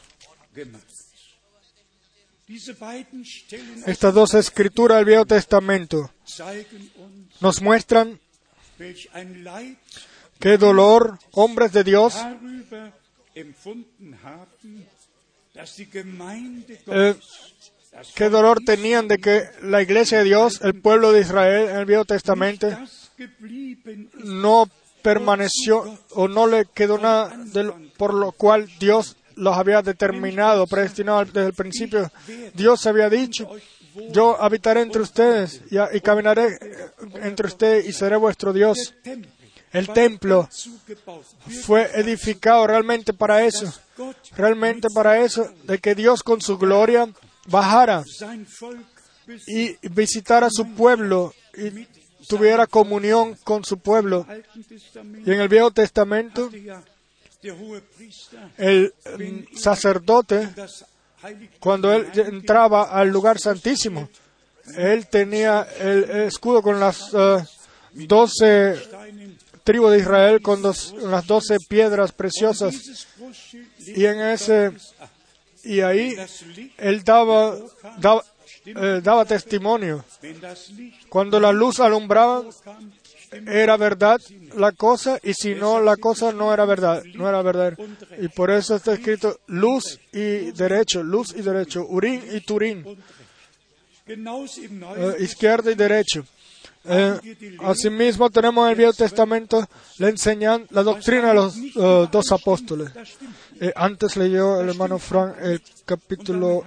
[3.86, 6.10] Estas dos escrituras del Viejo Testamento
[7.40, 8.18] nos muestran
[10.40, 12.14] qué dolor hombres de Dios
[16.86, 17.14] Eh,
[18.14, 21.84] qué dolor tenían de que la iglesia de Dios, el pueblo de Israel en el
[21.84, 22.68] Viejo Testamento,
[24.24, 24.68] no
[25.02, 27.36] permaneció o no le quedó nada
[27.96, 32.10] por lo cual Dios los había determinado, predestinado desde el principio.
[32.54, 33.48] Dios había dicho,
[34.10, 36.90] yo habitaré entre ustedes y, y caminaré eh,
[37.22, 38.94] entre ustedes y seré vuestro Dios.
[39.72, 40.48] El templo
[41.62, 43.72] fue edificado realmente para eso,
[44.34, 47.08] realmente para eso, de que Dios con su gloria
[47.48, 48.02] bajara
[49.46, 51.86] y visitara a su pueblo y
[52.26, 54.26] tuviera comunión con su pueblo.
[55.26, 56.50] Y en el Viejo Testamento,
[58.56, 60.48] el mm, sacerdote,
[61.60, 64.08] cuando él entraba al lugar santísimo,
[64.76, 67.44] él tenía el escudo con las eh,
[67.92, 68.76] doce
[69.64, 73.06] tribus de Israel, con las doce piedras preciosas.
[73.86, 74.72] Y en ese,
[75.64, 76.16] y ahí
[76.76, 77.56] él daba,
[77.98, 78.24] daba,
[78.64, 80.04] eh, daba testimonio.
[81.08, 82.44] Cuando la luz alumbraba,
[83.30, 84.20] era verdad
[84.56, 87.78] la cosa y si no la cosa no era verdad, no era verdad.
[88.20, 92.84] Y por eso está escrito luz y derecho, luz y derecho, urín y turín,
[94.06, 96.24] eh, izquierda y derecho.
[96.84, 97.18] Eh,
[97.64, 99.68] asimismo tenemos en el Viejo Testamento
[99.98, 102.90] la enseñan la doctrina de los eh, dos apóstoles.
[103.74, 106.64] antes leyó el hermano Frank el capítulo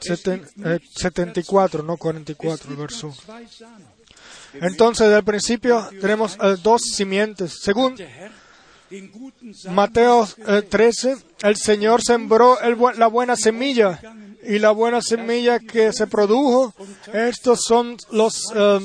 [0.00, 3.14] 74, no 44, el verso.
[4.60, 7.60] Entonces, el principio tenemos dos simientes.
[7.62, 7.96] Según
[9.70, 10.28] Mateo
[10.68, 12.58] 13, el Señor sembró
[12.96, 14.00] la buena semilla
[14.46, 16.74] y la buena semilla que se produjo,
[17.12, 18.80] estos son los eh,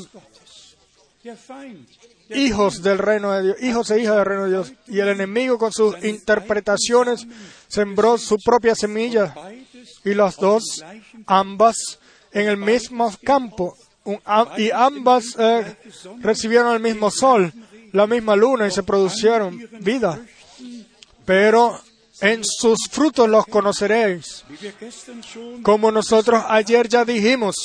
[2.30, 4.74] hijos del reino de Dios, hijos e hijas del reino de Dios.
[4.88, 7.28] Y el enemigo con sus interpretaciones
[7.68, 9.36] sembró su propia semilla
[10.06, 10.84] y las dos,
[11.26, 12.00] ambas,
[12.32, 13.76] en el mismo campo.
[14.58, 15.78] Y ambas eh,
[16.20, 17.52] recibieron el mismo sol,
[17.92, 20.20] la misma luna y se produjeron vida.
[21.26, 21.80] Pero
[22.22, 24.44] en sus frutos los conoceréis.
[25.64, 27.56] Como nosotros ayer ya dijimos,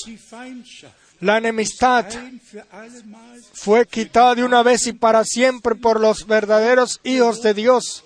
[1.21, 2.07] la enemistad
[3.53, 8.05] fue quitada de una vez y para siempre por los verdaderos hijos de Dios.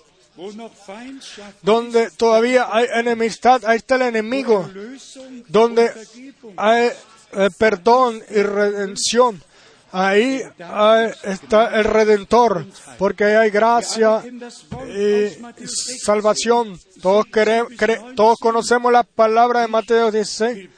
[1.61, 4.69] Donde todavía hay enemistad, ahí está el enemigo.
[5.49, 5.91] Donde
[6.55, 6.91] hay
[7.33, 9.41] eh, perdón y redención,
[9.91, 10.43] Ahí
[11.23, 12.67] está el Redentor,
[12.99, 14.23] porque ahí hay gracia
[14.87, 15.29] y
[16.03, 16.79] salvación.
[17.01, 17.25] Todos,
[18.15, 20.69] todos conocemos la palabra de Mateo 16.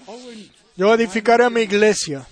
[0.77, 2.25] Yo edificaré a mi iglesia.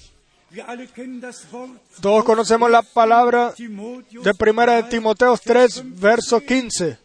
[2.02, 6.98] Todos conocemos la palabra de primera de Timoteo 3, verso 15.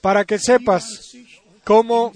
[0.00, 1.14] Para que sepas
[1.64, 2.12] cómo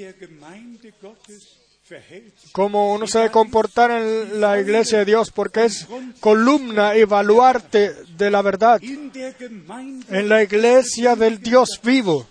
[2.52, 5.86] cómo uno se debe comportar en la iglesia de Dios, porque es
[6.20, 8.80] columna y baluarte de la verdad.
[8.82, 12.26] En la iglesia del Dios vivo,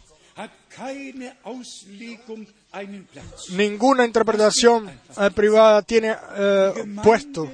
[3.52, 7.52] ninguna interpretación eh, privada tiene eh, puesto,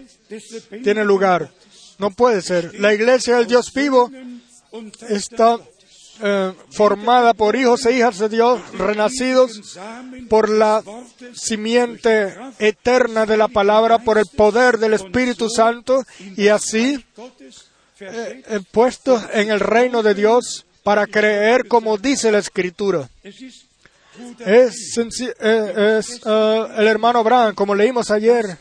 [0.83, 1.51] tiene lugar.
[1.97, 2.79] No puede ser.
[2.79, 4.11] La iglesia del Dios vivo
[5.09, 5.59] está
[6.21, 9.77] eh, formada por hijos e hijas de Dios renacidos
[10.29, 10.83] por la
[11.33, 16.03] simiente eterna de la palabra, por el poder del Espíritu Santo
[16.35, 17.03] y así
[17.99, 23.09] eh, eh, puestos en el reino de Dios para creer como dice la Escritura.
[24.39, 28.57] Es, el hermano Abraham, como leímos ayer,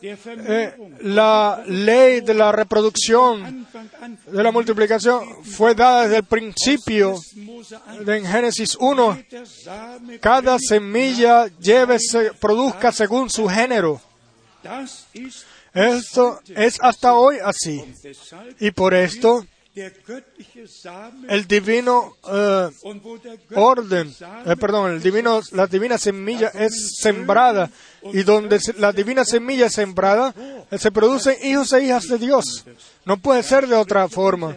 [0.00, 3.66] eh, la ley de la reproducción,
[4.26, 7.16] de la multiplicación, fue dada desde el principio
[8.06, 9.22] en Génesis 1.
[10.20, 11.98] Cada semilla lleve,
[12.40, 14.00] produzca según su género.
[15.74, 17.82] Esto es hasta hoy así.
[18.60, 19.46] Y por esto,
[21.28, 22.68] el divino eh,
[23.54, 24.14] orden,
[24.46, 27.70] eh, perdón, el divino, la divina semilla es sembrada.
[28.12, 30.34] Y donde la divina semilla es sembrada,
[30.70, 32.64] eh, se producen hijos e hijas de Dios.
[33.04, 34.56] No puede ser de otra forma.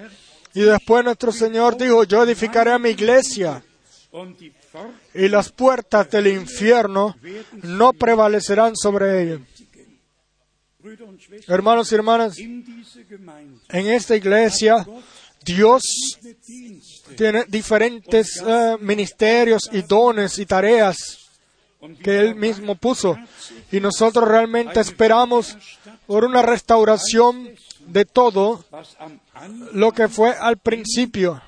[0.54, 3.64] Y después nuestro Señor dijo, yo edificaré a mi iglesia
[5.14, 7.16] y las puertas del infierno
[7.64, 9.40] no prevalecerán sobre ella.
[11.48, 14.86] Hermanos y hermanas, en esta iglesia
[15.44, 15.84] Dios
[17.18, 21.30] tiene diferentes eh, ministerios y dones y tareas
[22.04, 23.18] que Él mismo puso.
[23.72, 25.58] Y nosotros realmente esperamos
[26.06, 27.50] por una restauración
[27.88, 28.64] de todo
[29.74, 31.42] lo que fue al principio.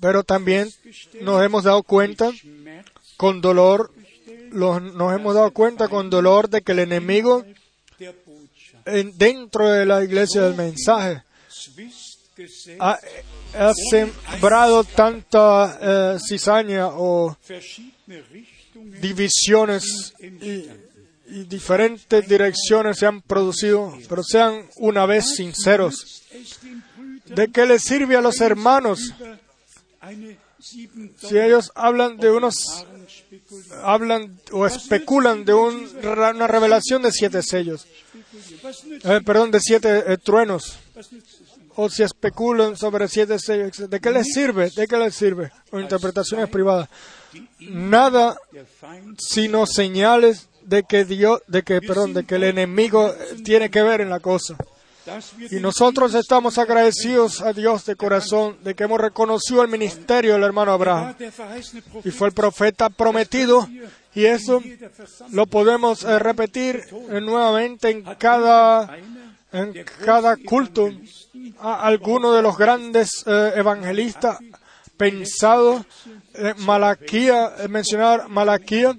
[0.00, 0.68] Pero también
[1.22, 2.30] nos hemos dado cuenta
[3.16, 3.92] con dolor,
[4.52, 7.44] nos hemos dado cuenta con dolor de que el enemigo
[9.14, 11.22] dentro de la iglesia del mensaje
[12.78, 17.36] ha, sembrado tanta eh, cizaña o
[19.00, 20.14] divisiones
[21.30, 26.22] y diferentes direcciones se han producido, pero sean una vez sinceros.
[27.26, 29.12] ¿De qué les sirve a los hermanos
[30.60, 32.86] si ellos hablan de unos,
[33.82, 37.86] hablan o especulan de un, una revelación de siete sellos,
[39.04, 40.78] eh, perdón, de siete eh, truenos,
[41.76, 44.70] o si especulan sobre siete sellos, ¿de qué les sirve?
[44.70, 45.50] ¿De qué les sirve?
[45.70, 46.88] O interpretaciones privadas.
[47.60, 48.36] Nada
[49.18, 53.14] sino señales de que Dios, de que, perdón, de que el enemigo
[53.44, 54.56] tiene que ver en la cosa.
[55.50, 60.42] Y nosotros estamos agradecidos a Dios de corazón de que hemos reconocido el ministerio del
[60.42, 61.14] hermano Abraham.
[62.04, 63.66] Y fue el profeta prometido.
[64.14, 64.62] Y eso
[65.32, 68.98] lo podemos eh, repetir eh, nuevamente en cada,
[69.52, 70.90] en cada culto.
[71.60, 74.38] A alguno de los grandes eh, evangelistas
[74.96, 75.84] pensado
[76.58, 78.96] Malaquía, mencionar Malaquía.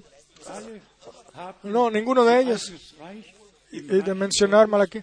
[1.62, 2.72] No, ninguno de ellos
[3.72, 5.02] y de mencionar Malaquí.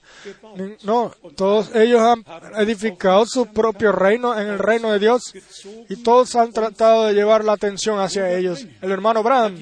[0.84, 2.24] No, todos ellos han
[2.58, 5.34] edificado su propio reino en el reino de Dios
[5.90, 8.66] y todos han tratado de llevar la atención hacia ellos.
[8.82, 9.58] El hermano Bram,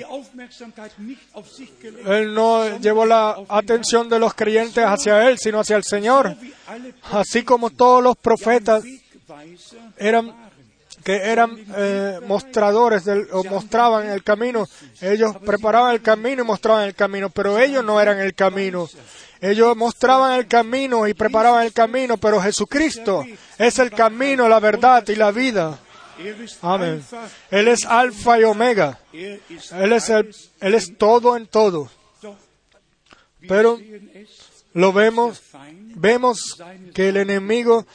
[2.06, 6.36] él no llevó la atención de los creyentes hacia él, sino hacia el Señor.
[7.12, 8.84] Así como todos los profetas
[9.97, 10.45] eran
[11.06, 14.68] que eran eh, mostradores del, o mostraban el camino.
[14.99, 18.89] Ellos preparaban el camino y mostraban el camino, pero ellos no eran el camino.
[19.39, 23.24] Ellos mostraban el camino y preparaban el camino, pero Jesucristo
[23.60, 25.78] es el camino, la verdad y la vida.
[26.64, 27.06] Amén.
[27.51, 28.97] Él es alfa y omega.
[29.14, 31.88] Él es, el, él es todo en todo.
[33.47, 33.80] Pero
[34.74, 35.39] lo vemos,
[35.93, 36.58] vemos
[36.95, 37.86] que el enemigo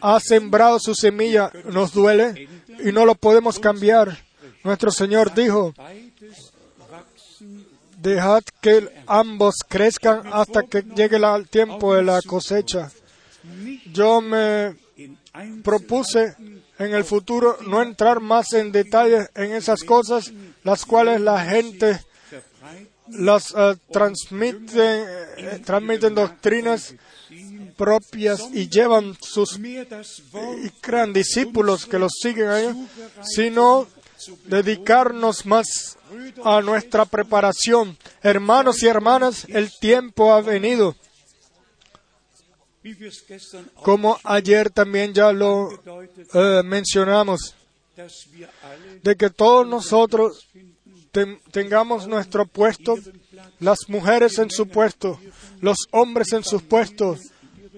[0.00, 2.48] ha sembrado su semilla, nos duele
[2.84, 4.16] y no lo podemos cambiar.
[4.64, 5.74] Nuestro Señor dijo,
[8.00, 12.90] dejad que ambos crezcan hasta que llegue el tiempo de la cosecha.
[13.92, 14.76] Yo me
[15.62, 16.34] propuse
[16.78, 20.32] en el futuro no entrar más en detalles en esas cosas,
[20.64, 22.00] las cuales la gente
[23.10, 25.04] las uh, transmiten,
[25.38, 26.94] eh, transmiten doctrinas
[27.78, 32.76] propias y llevan sus y crean discípulos que los siguen a ellos,
[33.22, 33.86] sino
[34.44, 35.96] dedicarnos más
[36.44, 37.96] a nuestra preparación.
[38.22, 40.96] Hermanos y hermanas, el tiempo ha venido.
[43.82, 45.70] Como ayer también ya lo
[46.34, 47.54] eh, mencionamos,
[49.02, 50.48] de que todos nosotros
[51.50, 52.96] tengamos nuestro puesto,
[53.60, 55.18] las mujeres en su puesto,
[55.60, 57.20] los hombres en sus puestos,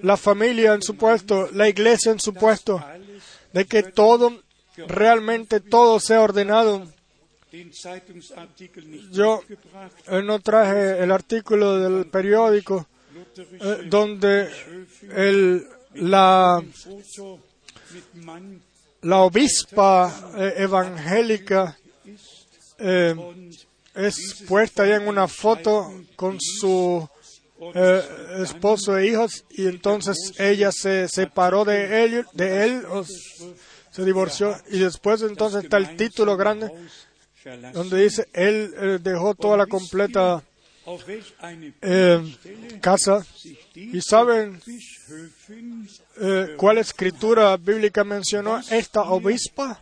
[0.02, 2.84] la familia en su puesto, la iglesia en su puesto,
[3.52, 4.42] de que todo,
[4.88, 6.86] realmente todo sea ordenado.
[9.10, 9.42] Yo
[10.06, 12.86] eh, no traje el artículo del periódico
[13.36, 14.48] eh, donde
[15.14, 16.62] el, la,
[19.02, 21.76] obispa eh, evangélica
[23.94, 27.06] es puesta ahí en una foto con su
[27.74, 28.02] eh,
[28.42, 32.82] esposo e hijos y entonces ella se separó de él, de él
[33.90, 36.70] se divorció y después entonces está el título grande
[37.72, 40.42] donde dice él eh, dejó toda la completa
[41.82, 42.36] eh,
[42.80, 43.24] casa.
[43.74, 44.60] Y saben
[46.56, 49.80] cuál escritura bíblica mencionó esta obispa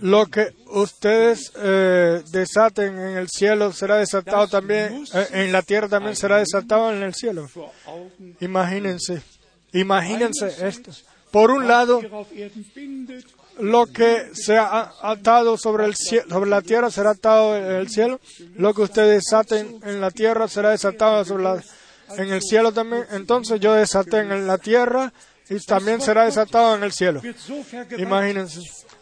[0.00, 5.88] lo que ustedes eh, desaten en el cielo será desatado también, eh, en la tierra
[5.88, 7.48] también será desatado en el cielo.
[8.40, 9.22] Imagínense,
[9.72, 10.90] imagínense esto.
[11.30, 12.00] Por un lado,
[13.60, 17.88] lo que se ha atado sobre, el cielo, sobre la tierra será atado en el
[17.88, 18.20] cielo.
[18.56, 21.62] Lo que ustedes desaten en la tierra será desatado sobre la,
[22.16, 23.06] en el cielo también.
[23.12, 25.12] Entonces yo desaté en la tierra
[25.48, 27.20] y también será desatado en el cielo.
[27.98, 28.60] Imagínense.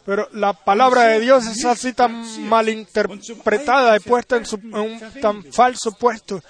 [0.09, 4.45] Pero la palabra de Dios es así tan malinterpretada y puesta en,
[4.75, 6.41] un tan falso puesto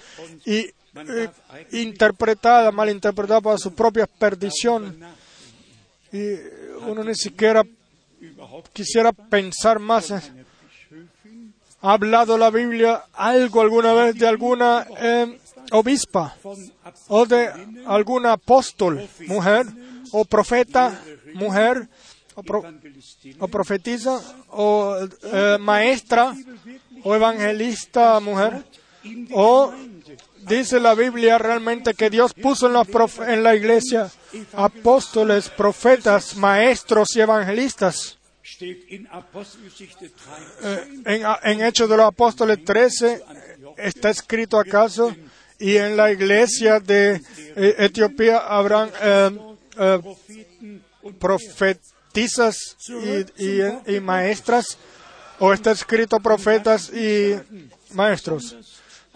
[0.45, 1.29] y eh,
[1.73, 4.97] interpretada, malinterpretada para su propia perdición.
[6.13, 6.35] Y
[6.87, 7.61] uno ni siquiera
[8.71, 10.09] quisiera pensar más.
[10.09, 10.31] ¿Ha
[11.81, 15.37] hablado la Biblia algo alguna vez de alguna eh,
[15.73, 16.33] obispa
[17.09, 17.49] o de
[17.87, 19.65] alguna apóstol, mujer,
[20.13, 20.97] o profeta,
[21.33, 21.89] mujer,
[23.39, 24.19] o, profetiza,
[24.49, 26.35] o eh, maestra,
[27.03, 28.63] o evangelista mujer,
[29.31, 29.73] o
[30.47, 32.85] dice la Biblia realmente que Dios puso en la,
[33.27, 34.09] en la iglesia
[34.53, 38.19] apóstoles, profetas, maestros y evangelistas.
[38.49, 40.99] steht in Apostelgeschichte 13.
[41.05, 43.23] Eh, en, Hechos de los Apóstoles 13
[43.77, 45.15] está escrito acaso,
[45.59, 47.21] y en la iglesia de
[47.55, 49.99] eh, Etiopía habrán eh,
[51.19, 51.88] Propheten
[53.37, 54.77] y, y- y maestras,
[55.39, 57.35] o está escrito profetas y
[57.93, 58.55] maestros.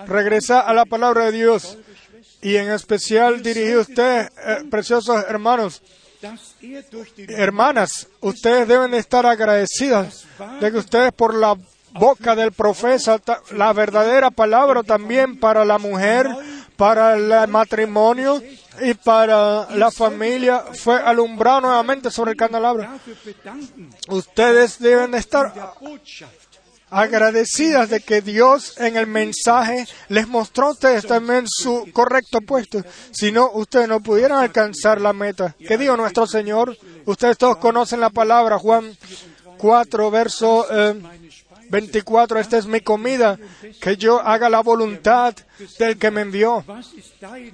[0.06, 1.78] Regresa a la palabra de Dios
[2.42, 5.82] y en especial dirigido a ustedes, eh, preciosos hermanos,
[7.28, 10.26] er hermanas, ustedes deben de estar agradecidas
[10.62, 11.56] de que ustedes por la
[11.92, 16.28] boca del profeta, ta- la verdadera palabra también para la mujer,
[16.84, 18.44] para el matrimonio
[18.82, 22.86] y para la familia fue alumbrado nuevamente sobre el candelabro.
[24.10, 25.54] Ustedes deben de estar
[26.90, 32.84] agradecidas de que Dios en el mensaje les mostró a ustedes también su correcto puesto.
[33.12, 35.56] Si no, ustedes no pudieran alcanzar la meta.
[35.66, 36.78] ¿Qué dijo nuestro Señor?
[37.06, 38.94] Ustedes todos conocen la palabra, Juan
[39.58, 41.02] 4, verso eh,
[41.70, 42.40] 24.
[42.40, 43.40] Esta es mi comida,
[43.82, 45.36] que yo haga la voluntad
[45.80, 46.64] del que me envió.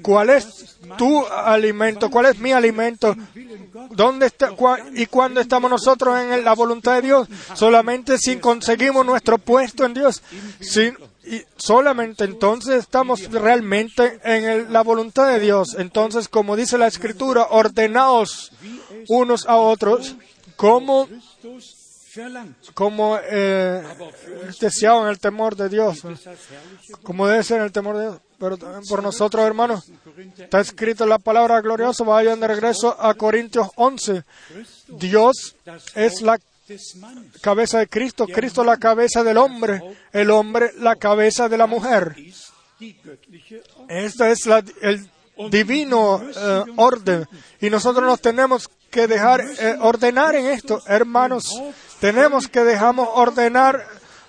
[0.02, 2.10] ¿Cuál es tu alimento?
[2.10, 3.16] ¿Cuál es mi alimento?
[3.92, 4.52] ¿Dónde está,
[4.96, 7.28] ¿Y cuándo estamos nosotros en la voluntad de Dios?
[7.54, 10.22] Solamente si conseguimos nuestro puesto en Dios.
[10.60, 10.94] Si-
[11.26, 15.76] y solamente entonces estamos realmente en la voluntad de Dios.
[15.78, 18.52] Entonces, como dice la Escritura, ordenaos
[19.10, 20.16] unos a otros
[20.56, 21.08] como?
[22.74, 23.84] Como eh,
[24.48, 26.02] es deseado en el temor de Dios.
[27.04, 28.18] Como debe ser el temor de Dios.
[28.40, 28.58] Pero
[28.88, 29.92] por nosotros, hermanos.
[30.38, 34.24] Está escrito en la palabra gloriosa, vayan de regreso a Corintios 11.
[34.88, 35.56] Dios
[35.96, 36.40] es la
[37.42, 39.82] cabeza de Cristo, Cristo la cabeza del hombre,
[40.12, 42.16] el hombre la cabeza de la mujer.
[43.88, 44.48] Esta es
[44.82, 45.10] el
[45.50, 47.28] divino eh, orden
[47.60, 51.46] y nosotros nos tenemos que dejar eh, ordenar en esto, hermanos.
[52.00, 53.86] Tenemos que dejarnos ordenar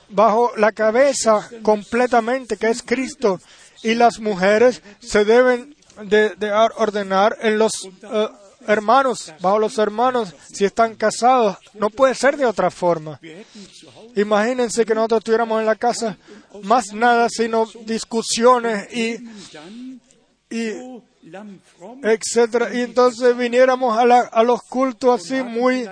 [0.08, 3.40] bajo la cabeza completamente que es Cristo
[3.82, 8.28] y las mujeres se deben de dejar ordenar en los eh,
[8.66, 11.56] hermanos, bajo los hermanos si están casados.
[11.74, 13.20] No puede ser de otra forma.
[14.16, 16.16] Imagínense que nosotros estuviéramos en la casa
[16.64, 19.16] más nada sino discusiones y,
[20.50, 20.70] y
[22.02, 25.88] etcétera y entonces viniéramos a, la- a los cultos así muy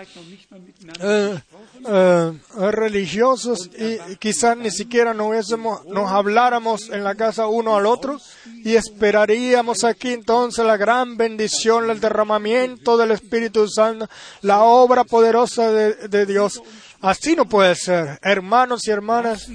[1.00, 1.40] eh,
[1.86, 2.32] eh,
[2.70, 8.18] religiosos y quizás ni siquiera nos habláramos en la casa uno al otro
[8.64, 14.08] y esperaríamos aquí entonces la gran bendición, el derramamiento del Espíritu Santo,
[14.42, 16.62] la obra poderosa de, Dios.
[17.00, 19.48] Así no puede ser, hermanos y hermanas.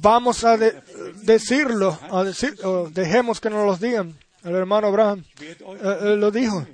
[0.00, 0.80] Vamos a de-
[1.22, 2.56] decirlo, a decir,
[2.90, 4.16] dejemos que nos los digan.
[4.44, 5.56] El hermano Abraham eh,
[6.02, 6.66] eh, lo dijo.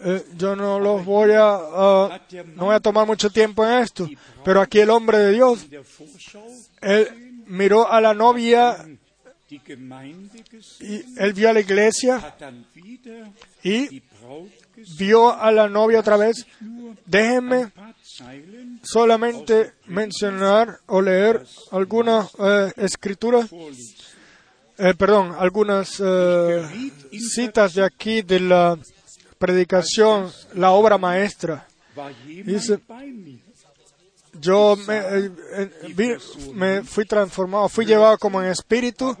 [0.00, 2.20] Eh, yo no los voy a, ah,
[2.54, 4.08] no voy a tomar mucho tiempo en esto,
[4.44, 5.66] pero aquí el hombre de Dios,
[6.80, 8.76] él miró a la novia
[11.16, 12.34] él vio a la iglesia
[13.62, 14.02] y
[14.98, 16.46] vio a la novia otra vez.
[17.06, 17.72] Déjenme
[18.82, 23.50] solamente mencionar o leer algunas eh, escrituras,
[24.76, 26.02] eh, perdón, algunas
[27.10, 28.78] citas de aquí de la
[29.38, 31.66] predicación, la obra maestra.
[32.44, 32.80] Dice-?
[34.40, 36.18] Yo me, eh, eh,
[36.54, 39.16] me fui transformado, fui llevado como en espíritu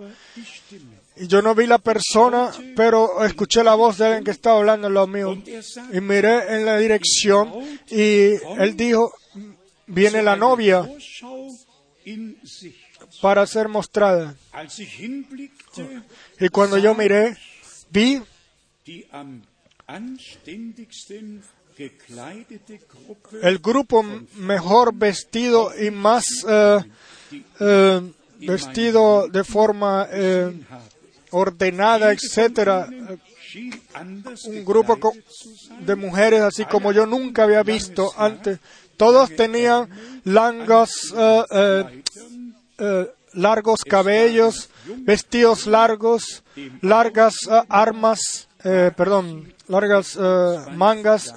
[1.20, 4.86] y yo no vi la persona, pero escuché la voz de alguien que estaba hablando
[4.86, 5.36] en lo mío.
[5.92, 7.52] Y miré en la dirección
[7.90, 9.12] y él dijo,
[9.86, 10.88] viene la novia
[13.20, 14.36] para ser mostrada.
[16.38, 17.36] Y cuando yo miré,
[17.90, 18.22] vi
[23.42, 24.02] el grupo
[24.34, 26.78] mejor vestido y más eh,
[27.60, 30.60] eh, vestido de forma eh,
[31.30, 32.86] ordenada, etcétera,
[34.46, 35.12] un grupo
[35.80, 38.58] de mujeres así como yo nunca había visto antes.
[38.98, 39.88] Todos tenían
[40.24, 40.90] largos,
[43.88, 44.68] cabellos,
[44.98, 46.42] vestidos largos,
[46.82, 47.34] largas
[47.68, 51.34] armas, perdón, largas eh, mangas,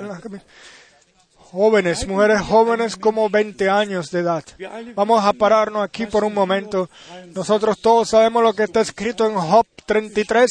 [1.36, 4.44] jóvenes, mujeres jóvenes como 20 años de edad.
[4.96, 6.90] Vamos a pararnos aquí por un momento.
[7.36, 10.50] Nosotros todos sabemos lo que está escrito en Job 33,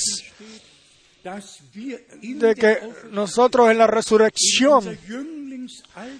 [1.23, 2.79] dass wir in de que
[3.11, 4.99] nosotros en la resurrección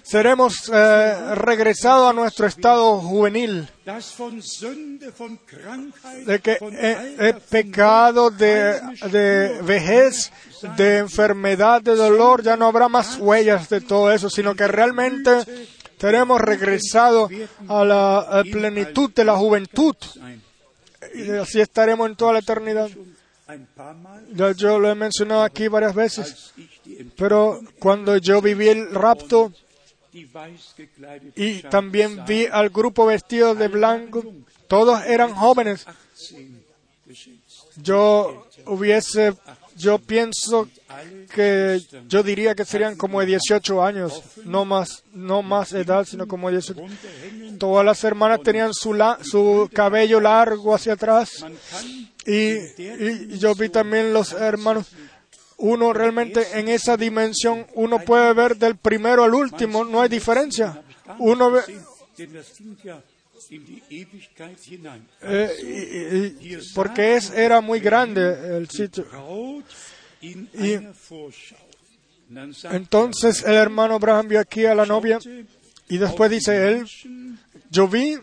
[0.03, 3.67] seremos eh, regresados a nuestro estado juvenil,
[6.25, 8.79] de que eh, eh, pecado, de,
[9.11, 10.31] de vejez,
[10.77, 15.45] de enfermedad, de dolor, ya no habrá más huellas de todo eso, sino que realmente
[15.99, 17.29] seremos regresado
[17.67, 19.95] a la plenitud de la juventud.
[21.13, 22.89] Y así estaremos en toda la eternidad.
[24.33, 26.53] Ya yo lo he mencionado aquí varias veces,
[27.17, 29.51] pero cuando yo viví el rapto
[31.35, 34.23] y también vi al grupo vestido de blanco,
[34.67, 35.85] todos eran jóvenes.
[35.85, 36.61] 18
[37.11, 37.77] geschätzt.
[37.83, 39.33] Yo hubiese,
[39.75, 40.67] yo pienso
[41.33, 46.27] que yo diría que serían como de 18 años, no más, no más edad, sino
[46.27, 46.79] como 18.
[46.79, 47.59] runterhängen.
[47.59, 51.45] Todas las hermanas tenían su, su cabello largo hacia atrás
[52.25, 54.87] y yo vi también los hermanos.
[55.61, 60.81] Uno realmente en esa dimensión, uno puede ver del primero al último, no hay diferencia.
[61.19, 61.51] Uno
[65.21, 66.35] eh,
[66.75, 69.05] porque es, era muy grande el sitio.
[72.71, 75.19] Entonces el hermano Abraham vio aquí a la novia
[75.91, 76.87] y después dice él,
[77.69, 78.17] yo vi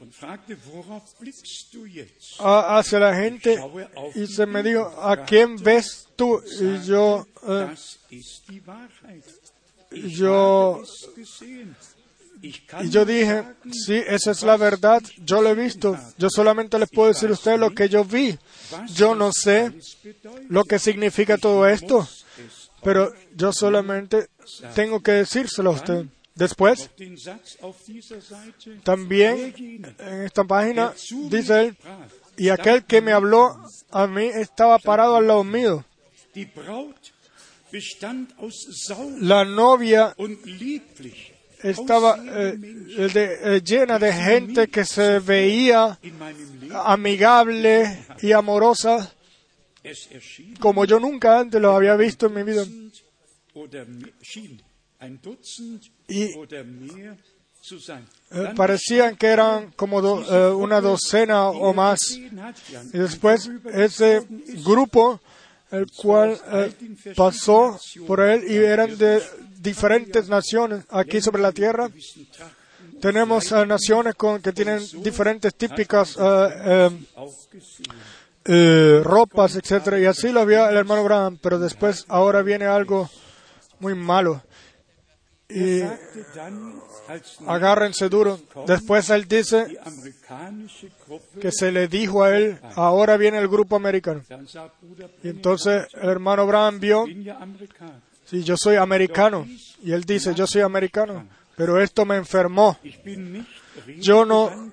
[2.38, 3.58] hacia la gente
[4.14, 6.42] y se me dijo, ¿a quién ves tú?
[6.62, 7.74] Y yo, eh,
[9.90, 10.82] yo,
[12.40, 15.94] y yo dije, sí, esa es la verdad, yo lo he visto.
[16.16, 18.38] Yo solamente les puedo decir a ustedes lo que yo vi.
[18.94, 19.74] Yo no sé
[20.48, 24.28] lo que significa todo esto, Es pero yo solamente
[24.74, 26.06] tengo que decírselo a usted.
[26.38, 26.88] Después,
[28.84, 29.54] también
[29.98, 30.94] en esta página
[31.28, 31.76] dice él,
[32.36, 33.60] y aquel que me habló
[33.90, 35.84] a mí estaba parado al lado mío.
[39.20, 40.14] La novia
[41.64, 42.56] estaba eh,
[42.96, 45.98] eh, llena de gente que se veía
[46.72, 49.12] amigable y amorosa
[50.60, 52.64] como yo nunca antes lo había visto en mi vida.
[56.08, 56.32] Y
[58.30, 62.00] eh, parecían que eran como do- eh, una docena o más.
[62.92, 64.26] Y después ese
[64.64, 65.20] grupo,
[65.70, 66.72] el cual eh,
[67.14, 69.22] pasó por él y eran de
[69.60, 71.90] diferentes naciones aquí sobre la tierra.
[73.00, 76.16] Tenemos eh, naciones con, que tienen diferentes típicas
[79.04, 83.10] ropas, etcétera, y así lo vio el hermano Abraham, pero después ahora viene algo
[83.80, 84.42] muy malo.
[85.50, 85.80] Y
[87.46, 88.38] agárrense duro.
[88.66, 89.78] Después él dice
[91.40, 94.22] que se le dijo a él, ahora viene el grupo americano.
[95.22, 97.06] Y entonces el hermano Abraham vio,
[98.26, 99.46] sí, yo soy americano.
[99.82, 101.26] Y él dice, yo soy americano.
[101.56, 102.76] Pero esto me enfermó.
[103.98, 104.70] Yo no-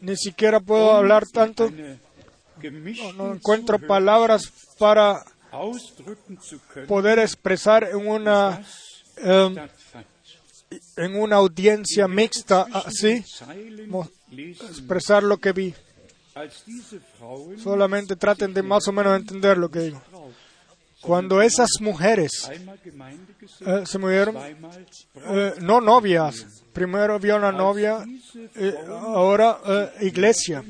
[0.00, 1.70] Ni siquiera puedo hablar tanto.
[3.16, 5.22] No encuentro palabras para
[6.86, 8.60] poder expresar en una,
[9.22, 9.56] em,
[10.96, 13.24] en una audiencia mixta así,
[14.30, 15.74] lesen, expresar lo que vi.
[17.62, 20.02] Solamente traten de más o menos entender lo que digo.
[21.00, 22.50] Cuando esas mujeres
[23.64, 28.04] eh, se murieron, eh, no novias, primero vio una novia,
[28.56, 30.64] eh, ahora iglesia,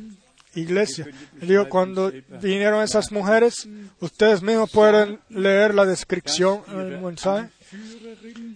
[0.54, 1.06] iglesia.
[1.40, 3.66] Digo, cuando vinieron esas mujeres,
[4.00, 7.48] ustedes mismos pueden leer la descripción el mensaje.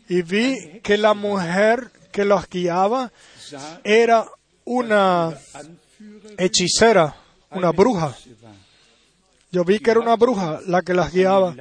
[0.09, 3.13] Y vi que la mujer que los guiaba
[3.85, 4.27] era
[4.65, 5.37] una
[6.39, 7.17] hechicera,
[7.51, 8.17] una bruja.
[9.51, 11.55] Yo vi que era una bruja la que las guiaba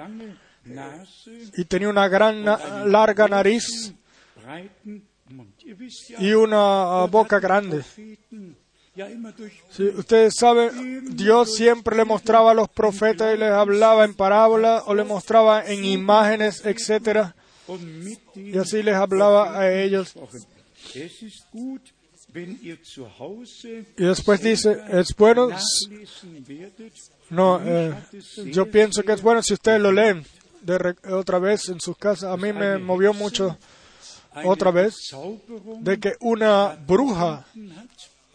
[1.57, 3.93] y tenía una gran, larga nariz
[6.19, 7.83] y una boca grande.
[9.69, 14.83] Sí, ustedes saben, Dios siempre le mostraba a los profetas y les hablaba en parábola
[14.85, 17.33] o le mostraba en imágenes, etcétera,
[18.35, 20.13] y así les hablaba a ellos.
[23.97, 25.49] Y después dice, es bueno,
[27.29, 27.93] no, eh,
[28.45, 30.25] yo pienso que es bueno si ustedes lo leen
[30.61, 32.31] de otra vez en sus casas.
[32.31, 33.57] A mí me movió mucho
[34.45, 34.95] otra vez
[35.81, 37.45] de que una bruja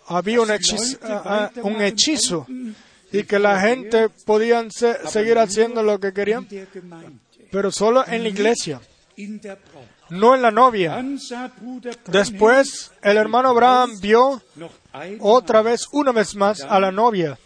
[0.09, 2.47] había un, hechizo, ah, ah, un hechizo
[3.13, 6.47] y que la gente podían se- seguir haciendo lo que querían,
[7.51, 8.81] pero solo en la iglesia.
[10.11, 11.05] No en la novia.
[12.09, 14.43] Después el hermano Abraham vio
[15.21, 17.39] otra vez, una vez más, a la novia.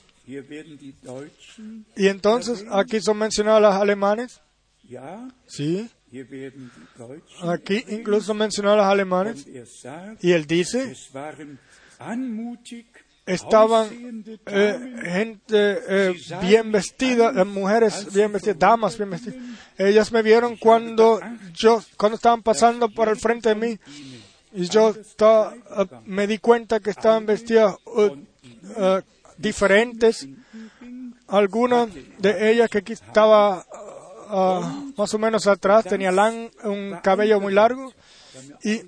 [1.97, 4.41] Y entonces aquí son mencionados las alemanes.
[5.47, 5.89] Sí.
[7.43, 9.47] Aquí incluso mencionó a los alemanes.
[10.21, 10.95] Y él dice,
[13.27, 19.37] estaban eh, gente eh, bien vestida, eh, mujeres bien vestidas, damas bien vestidas.
[19.79, 21.21] Ellas me vieron cuando
[21.55, 23.79] yo, cuando estaban pasando por el frente de mí
[24.53, 24.95] y yo
[26.07, 27.77] me di cuenta que estaban vestidas
[29.37, 30.29] diferentes.
[31.29, 31.89] Algunas
[32.19, 33.65] de ellas que aquí estaba
[34.29, 37.93] ah, más o menos atrás tenía lan- un cabello muy largo
[38.65, 38.81] y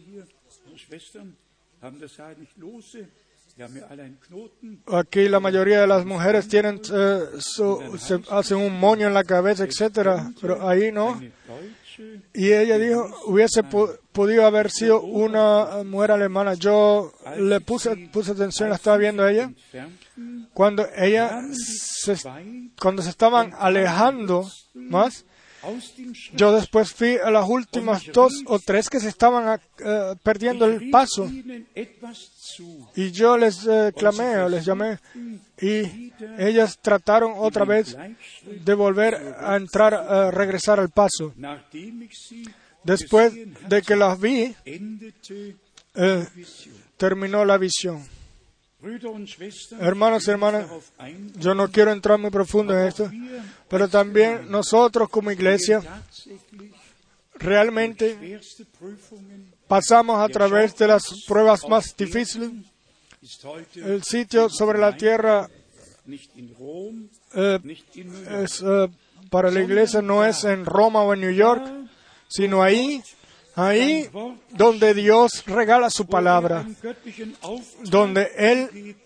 [4.87, 9.25] Aquí la mayoría de las mujeres tienen eh, su- se hacen un moño en la
[9.25, 11.21] cabeza, etcétera, pero ahí no.
[12.35, 13.63] Y ella dijo, hubiese
[14.13, 16.55] podido haber sido una mujer alemana.
[16.55, 19.53] Yo le puse, puse atención, la estaba viendo a ella.
[20.55, 22.17] Cuando ella se,
[22.81, 25.25] cuando se estaban alejando más.
[26.35, 30.91] Yo después fui a las últimas dos o tres que se estaban eh, perdiendo el
[30.91, 31.31] paso.
[32.97, 34.99] Y yo les eh, clamé o les llamé
[35.61, 37.97] y ellas trataron otra vez
[38.45, 41.33] de volver a entrar, a regresar al paso.
[42.83, 43.33] Después
[43.69, 44.55] de que las vi,
[45.95, 46.27] eh,
[46.97, 48.05] terminó la visión.
[49.79, 50.67] Hermanos y hermanas,
[51.37, 53.11] Yo no quiero entrar muy profundo en esto,
[53.69, 55.81] pero también nosotros como iglesia
[57.35, 58.41] realmente
[59.69, 62.51] pasamos a través de las pruebas más difíciles.
[63.77, 65.49] El sitio sobre la tierra
[67.35, 67.59] eh,
[68.43, 68.89] es, eh,
[69.31, 71.63] para la iglesia no es en Roma o en New York,
[72.29, 73.01] sino ahí,
[73.55, 74.09] ahí
[74.51, 76.67] donde Dios regala su palabra,
[77.85, 78.97] donde Él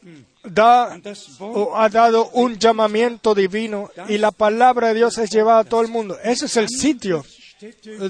[0.44, 0.98] da
[1.40, 5.82] o ha dado un llamamiento divino y la palabra de Dios es llevada a todo
[5.82, 6.16] el mundo.
[6.22, 7.24] Ese es el sitio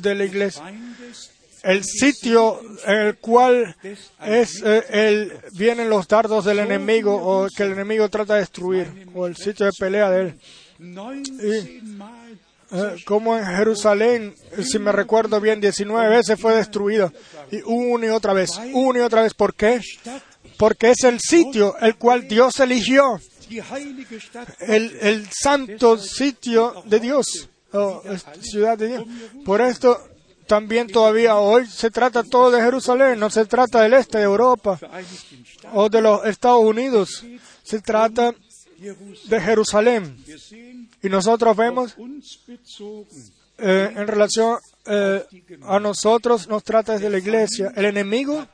[0.01, 0.63] de la iglesia.
[1.63, 3.75] El sitio en el cual
[4.25, 9.09] es eh, el, vienen los dardos del enemigo o que el enemigo trata de destruir,
[9.15, 10.35] o el sitio de pelea de él.
[10.79, 12.16] 19 Mal
[13.05, 17.13] como en Jerusalén, si me recuerdo bien, 19 veces fue destruida.
[17.51, 19.35] Y una y otra vez, una y otra vez.
[19.35, 19.81] ¿Por qué?
[20.57, 23.21] Porque es el sitio el cual Dios eligió,
[24.61, 27.49] el, el santo sitio de Dios,
[28.41, 29.05] ciudad de Dios.
[29.45, 29.99] Por esto
[30.47, 34.79] también todavía hoy se trata todo de Jerusalén, no se trata del este de Europa
[35.73, 37.25] o de los Estados Unidos,
[37.63, 38.35] se trata
[38.79, 40.17] de Jerusalén.
[41.03, 41.95] Y nosotros vemos
[43.59, 45.25] eh, en relación eh,
[45.63, 47.73] a nosotros, nos trata desde la iglesia.
[47.75, 48.47] El enemigo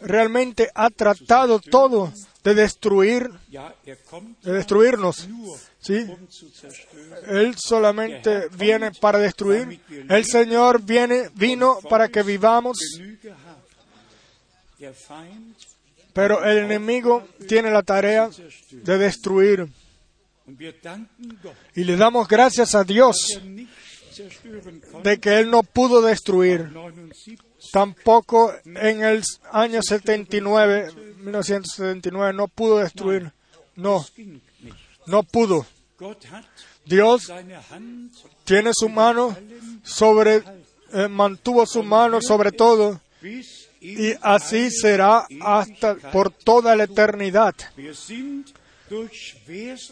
[0.00, 2.12] realmente ha tratado todo
[2.42, 3.98] de destruir, er
[4.42, 5.28] de destruirnos.
[5.80, 6.06] ¿sí?
[6.08, 6.16] um.
[7.28, 9.80] Él solamente viene para destruir.
[10.08, 12.78] El Señor viene, vino para que vivamos,
[16.12, 18.30] pero el enemigo tiene la tarea
[18.70, 19.68] de destruir.
[21.74, 23.40] Y le damos gracias a Dios
[25.02, 26.70] de que Él no pudo destruir.
[26.70, 27.36] 79
[27.72, 33.32] Tampoco en el año 79, 1979, no pudo destruir.
[33.74, 34.04] No,
[35.06, 35.66] no pudo.
[36.84, 37.32] Dios
[38.44, 39.36] tiene su mano
[39.82, 40.42] sobre,
[40.92, 43.00] eh, mantuvo su mano sobre todo
[43.80, 47.54] y así será hasta por toda la eternidad.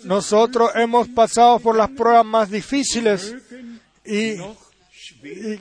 [0.05, 3.35] Nosotros hemos pasado por las pruebas más difíciles
[4.05, 4.37] y,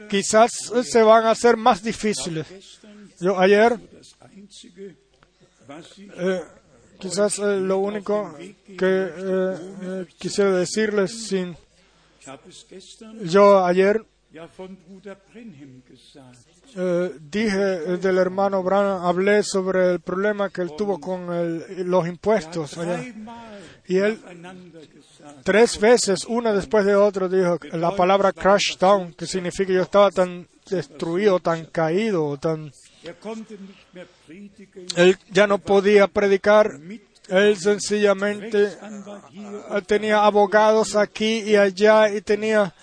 [0.09, 0.51] quizás
[0.83, 2.47] se van a hacer más difíciles.
[3.19, 3.79] Yo ayer,
[6.17, 6.41] eh,
[7.01, 11.55] quizás eh, lo único que eh, eh, quisiera decirles, sin,
[13.23, 14.05] yo ayer
[16.75, 21.83] eh, dije eh, del hermano Branham, hablé sobre el problema que él tuvo con el-
[21.89, 22.97] los impuestos allá.
[23.87, 24.19] Y él
[25.43, 30.09] tres veces, una después de otra, dijo la palabra crash down, que significa yo estaba
[30.11, 32.71] tan destruido, tan caído, tan...
[34.95, 36.69] Él ya no podía predicar,
[37.27, 42.73] él sencillamente eh, tenía abogados aquí y allá y tenía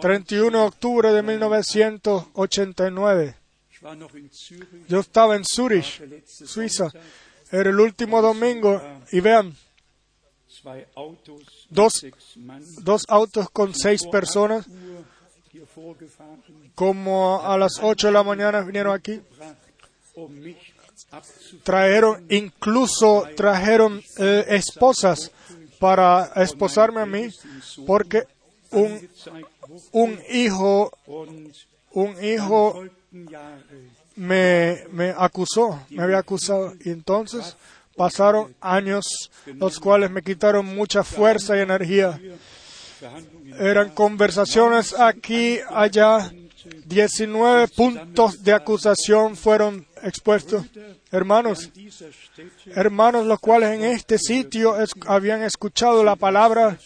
[0.00, 3.34] 31 de octubre de 1989.
[3.70, 4.68] Ich war noch in Zürich.
[4.88, 6.90] Yo estaba en Zurich, Suiza.
[7.52, 8.80] Era el último domingo
[9.12, 9.54] y vean,
[11.70, 12.06] Dos-
[12.82, 15.04] dos autos con seis personas, 8 Uhr
[15.52, 19.20] hier vorgefahren, como a las 8 de la mañana vinieron aquí.
[20.16, 20.32] um.
[21.62, 25.30] Trajeron, incluso trajeron eh, esposas
[25.84, 27.28] para esposarme a mí,
[27.86, 28.22] porque
[28.70, 29.06] un,
[29.92, 30.90] un hijo,
[31.92, 32.86] un hijo
[33.30, 36.72] Jahre me, me acusó, me había acusado.
[36.82, 37.54] Y entonces
[37.94, 42.18] pasaron años, los cuales me quitaron mucha fuerza y energía.
[43.58, 46.32] Eran conversaciones aquí, allá.
[46.86, 50.66] 19 puntos de acusación fueron expuestos.
[51.10, 51.70] Hermanos,
[52.66, 54.76] hermanos, los cuales en este sitio
[55.06, 56.78] habían escuchado la palabra,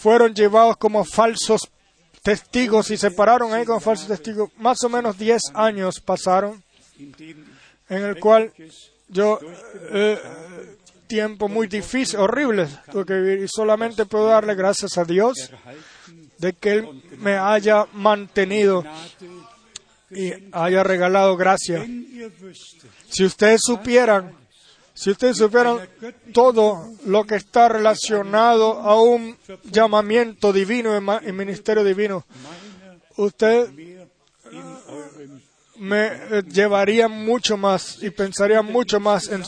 [0.00, 1.68] fueron llevados como falsos
[2.22, 4.50] testigos y se pararon ahí como falsos testigos.
[4.58, 6.62] Más o menos 10 años pasaron
[7.88, 8.52] en el cual
[9.08, 9.38] yo,
[9.90, 10.18] eh,
[11.06, 15.50] tiempo muy difícil, horrible, tuve y solamente puedo darle gracias a Dios
[16.36, 18.84] de que Él me haya mantenido
[20.10, 21.86] y haya regalado gracia.
[23.08, 24.32] Si ustedes supieran,
[24.94, 25.88] si ustedes supieran
[26.32, 32.24] todo lo que está relacionado a un llamamiento divino y ministerio divino,
[33.16, 33.70] usted
[34.50, 35.48] eurem
[35.78, 39.44] me eh, llevaría mucho más y pensaría mucho más en,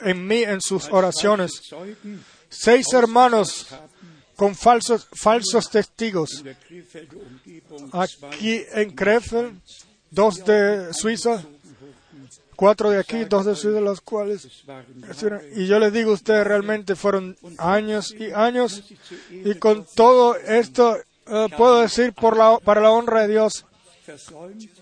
[0.00, 1.52] en mí, en sus oraciones.
[2.48, 3.66] Seis hermanos
[4.36, 6.44] con falsos, falsos testigos.
[7.92, 9.60] Aquí en Krefeld,
[10.12, 11.42] dos de Suiza,
[12.54, 14.46] cuatro de aquí, dos de Suiza, los cuales
[15.56, 18.84] Y yo les digo, ustedes realmente fueron años y años.
[19.30, 23.64] Y con todo esto, eh, puedo decir por la, para la honra de Dios,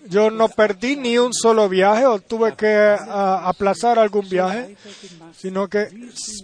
[0.09, 4.75] yo no perdí ni un solo viaje o tuve que aplazar algún viaje,
[5.37, 5.89] sino que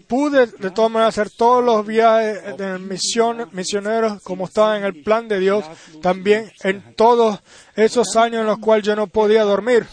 [0.07, 5.01] pude de todas maneras hacer todos los viajes de misión, misioneros como estaba en el
[5.01, 5.65] plan de Dios,
[6.01, 7.39] también en todos
[7.75, 9.87] esos años en los cuales yo no podía dormir.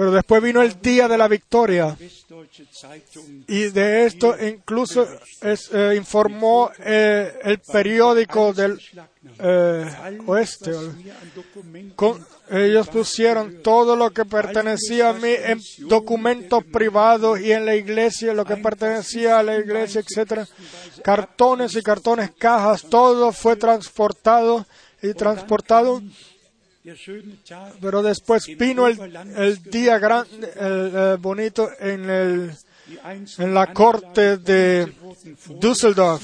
[0.00, 1.94] Pero después vino el día de la victoria.
[3.46, 5.06] Y de esto incluso
[5.42, 8.80] eh, informó eh, el periódico del
[9.40, 9.84] eh,
[10.24, 10.70] oeste.
[12.48, 18.32] ellos pusieron todo lo que pertenecía a mí en documentos privados y en la iglesia,
[18.32, 20.48] lo que pertenecía a la iglesia, etcétera,
[21.04, 24.64] cartones y cartones, cajas, todo fue transportado
[25.02, 26.00] y transportado.
[27.80, 32.52] Pero después vino el, día grande, el, eh, bonito en el
[33.38, 34.92] en la corte de
[35.60, 36.22] Düsseldorf.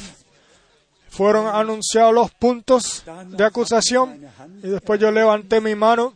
[1.09, 4.27] Fueron anunciados los puntos de acusación
[4.63, 6.15] y después yo levanté mi mano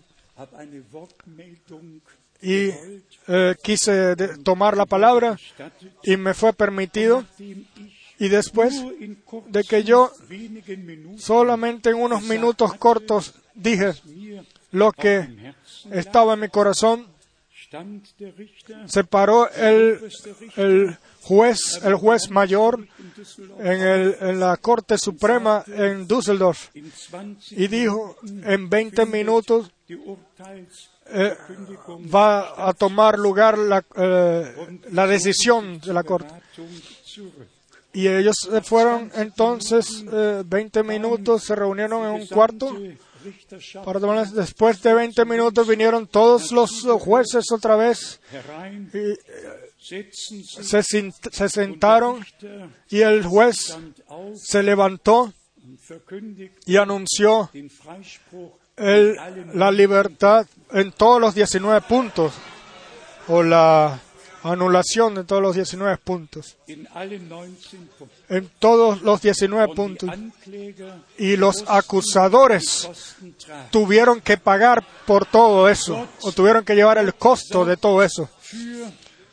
[2.42, 2.70] y
[3.28, 5.36] eh, quise tomar la palabra
[6.02, 7.24] y me fue permitido
[8.20, 8.84] y después
[9.48, 10.12] de que yo
[11.16, 13.94] solamente en unos minutos cortos dije
[14.72, 15.54] lo que
[15.90, 17.06] estaba en mi corazón,
[18.86, 20.10] se paró el,
[21.22, 22.86] juez, el juez mayor
[23.58, 29.70] en, la Corte Suprema en Düsseldorf in 20 y dijo en 20 minutos
[31.12, 31.36] eh,
[32.14, 36.34] va a tomar lugar la, eh, la decisión de la Corte.
[37.92, 42.76] Y ellos fueron entonces eh, 20 minutos, se reunieron en un cuarto.
[44.34, 48.20] Después de 20 minutos vinieron todos los eh, jueces otra vez
[49.78, 50.12] sich
[50.62, 50.82] se,
[51.32, 52.24] se sentaron
[52.88, 53.76] y el juez
[54.36, 55.32] se levantó
[56.66, 57.50] y anunció
[58.76, 59.16] el-
[59.54, 62.32] la libertad en todos los 19 puntos
[63.28, 63.98] o la
[64.42, 66.56] anulación de todos los 19 puntos.
[66.66, 68.36] in allen 19 Punkten.
[68.36, 70.10] En todos los 19 Und die puntos.
[71.18, 72.88] Y los acusadores
[73.70, 78.28] tuvieron que pagar por todo eso, o tuvieron que llevar el costo de todo eso.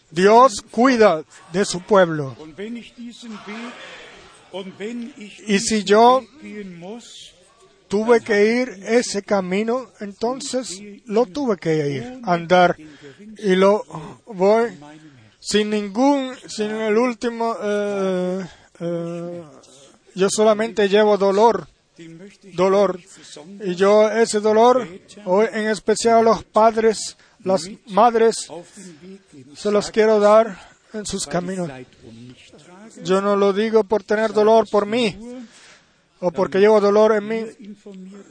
[0.10, 2.36] Dios cuida de su pueblo.
[5.48, 6.22] Y si yo
[7.88, 12.76] tuve que ir ese camino, entonces lo tuve que ir, andar.
[13.38, 13.84] Y lo
[14.26, 14.78] voy
[15.40, 18.46] sin ningún, sin el último, eh,
[18.80, 19.44] eh,
[20.16, 21.68] yo solamente llevo dolor,
[22.54, 23.00] dolor.
[23.64, 24.88] Y yo ese dolor,
[25.26, 28.48] hoy en especial a los padres, las madres,
[29.56, 30.60] se los quiero dar
[30.94, 31.70] en sus caminos.
[33.04, 35.16] Yo no lo digo por tener dolor por mí
[36.20, 37.42] o porque llevo dolor en mí,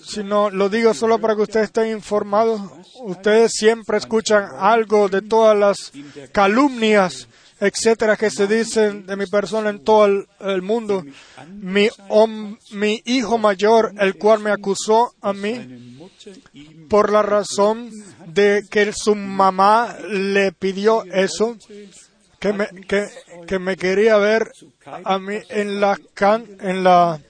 [0.05, 2.61] sino lo digo solo para que ustedes estén informados.
[3.05, 5.93] Ustedes siempre escuchan algo de todas las
[6.33, 7.29] calumnias,
[7.61, 10.07] etcétera, que se dicen de mi persona en todo
[10.41, 11.05] el, mundo.
[11.49, 15.99] Mi, hom- mi hijo mayor, el cual me acusó a mí
[16.89, 17.91] por la razón
[18.27, 21.57] de que su mamá le pidió eso,
[22.39, 22.69] que me,
[23.47, 24.51] que me quería ver
[25.05, 27.21] a mí en la can, en la,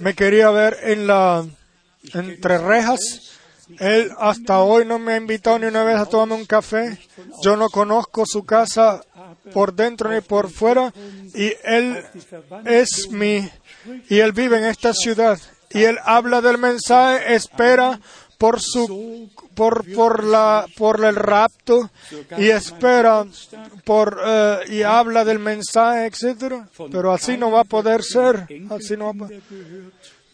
[0.00, 1.46] me quería ver en la,
[2.12, 3.32] entre rejas.
[3.80, 6.98] Él hasta hoy no me ha invitado ni una vez a tomarme un café.
[7.42, 9.02] Yo no conozco su casa
[9.52, 10.92] por dentro ni por fuera.
[11.34, 12.04] Y él
[12.64, 13.48] es mi,
[14.08, 15.38] y él vive en esta ciudad.
[15.70, 18.00] Y él habla del mensaje, espera
[18.38, 21.90] por su, por, por la, por el rapto
[22.36, 23.24] y espera
[23.84, 26.68] por, eh, y habla del mensaje, etcétera.
[26.90, 28.46] Pero así no va a poder ser.
[28.70, 29.30] Así no va a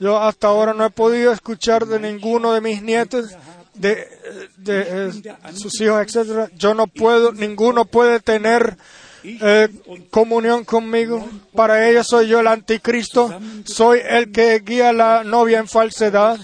[0.03, 3.37] yo hasta ahora no he podido escuchar de ninguno de mis nietos,
[3.75, 4.09] de,
[4.57, 5.13] de, eh,
[5.55, 6.51] sus hijos, etcétera.
[6.57, 8.77] Yo no puedo, ninguno puede tener
[9.23, 9.69] eh,
[10.11, 11.25] comunión conmigo.
[11.55, 13.33] Para ellos soy yo el anticristo,
[13.65, 16.41] soy el que guía a la novia en falsedad.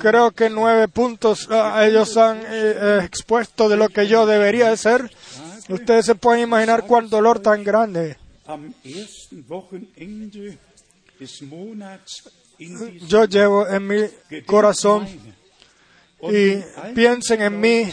[0.00, 4.70] Creo que nueve puntos ah, ellos han eh, eh, expuesto de lo que yo debería
[4.70, 5.10] de ser.
[5.68, 8.16] Ustedes se pueden imaginar cuán dolor tan grande.
[13.06, 15.06] Yo llevo en mi corazón
[16.22, 16.56] y
[16.94, 17.90] piensen en mí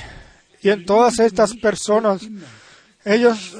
[0.61, 2.21] y en todas estas personas.
[3.03, 3.55] Ellos,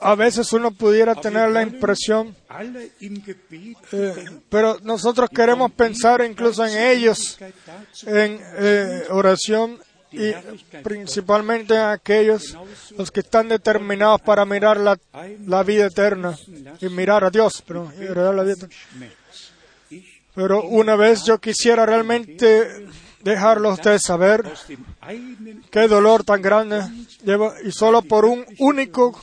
[0.00, 2.34] a veces uno pudiera tener la impresión,
[3.92, 4.14] eh,
[4.48, 7.38] pero nosotros queremos pensar incluso en ellos,
[8.06, 9.78] en eh, oración
[10.10, 10.32] y
[10.82, 12.56] principalmente en aquellos
[12.96, 14.98] los que están determinados para mirar la,
[15.46, 16.36] la vida eterna
[16.80, 17.92] y mirar a Dios, pero,
[20.34, 22.86] Pero una vez yo quisiera realmente
[23.22, 24.44] dejarlo a ustedes saber
[25.70, 26.82] qué dolor tan grande
[27.24, 29.18] lleva y solo por un único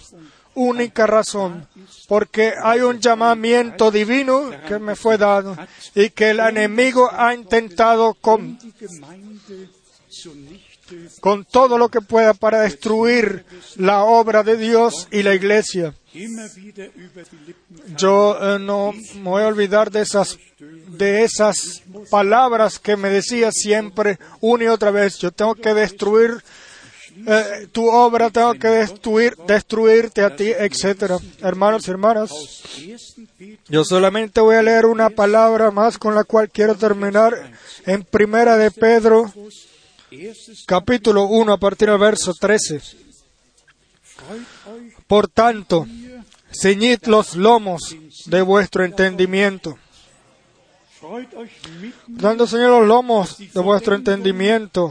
[0.56, 1.68] única razón
[2.08, 5.56] porque hay un llamamiento divino que me fue dado
[5.94, 8.58] y que el enemigo ha intentado con,
[11.20, 13.46] con todo lo que pueda para destruir
[13.76, 15.94] la obra de Dios y la iglesia
[17.98, 20.38] yo eh, no me voy a olvidar de esas
[20.88, 26.44] de esas palabras que me decía siempre una y otra vez yo tengo que destruir
[27.28, 33.28] eh, tu obra tengo que destruir destruirte a ti etcétera hermanos y hermanas aus 1.
[33.38, 37.52] Petrus yo solamente voy a leer una palabra más con la cual quiero terminar
[37.86, 39.75] en primera de Pedro 1.
[40.66, 42.80] Capítulo 1 a partir del verso 13
[44.02, 45.88] Freut euch por tanto
[46.52, 49.78] ceñid los lomos de vuestro entendimiento
[51.82, 54.90] mitten Dando, Señor, los lomos de vuestro entendimiento.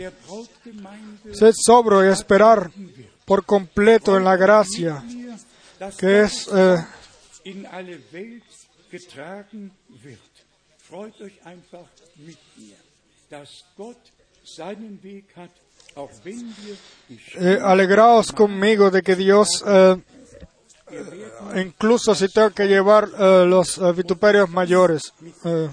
[1.33, 2.71] Sed sobro y esperar
[3.25, 5.03] por completo en la gracia
[5.99, 6.77] que es eh,
[17.35, 19.97] eh, alegraos conmigo de que Dios, eh,
[21.57, 25.13] incluso si tengo que llevar eh, los eh, vituperios mayores,
[25.45, 25.69] eh,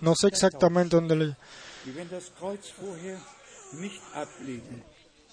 [0.00, 1.36] no sé exactamente dónde le.
[1.84, 3.18] Wir werden das Kreuz vorher
[3.80, 4.82] nicht ablegen.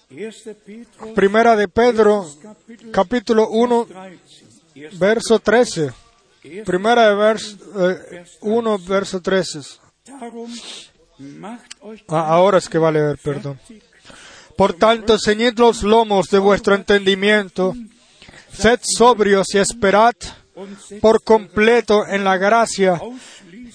[0.08, 0.54] 1.
[0.64, 2.24] Petrus, Primera de Pedro,
[2.92, 4.90] capítulo 1, 13.
[4.92, 4.98] 1.
[4.98, 5.92] verso 13.
[6.64, 9.80] Primera de vers, eh, 1, verso 13.
[12.08, 13.58] Ah, ahora es que va a leer, perdón.
[14.56, 17.74] Por tanto, ceñid los lomos de vuestro entendimiento,
[18.52, 20.14] sed sobrios y esperad
[21.00, 23.00] por completo en la gracia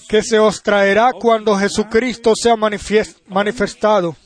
[0.08, 4.16] que se os traerá cuando Jesucristo sea manifestado.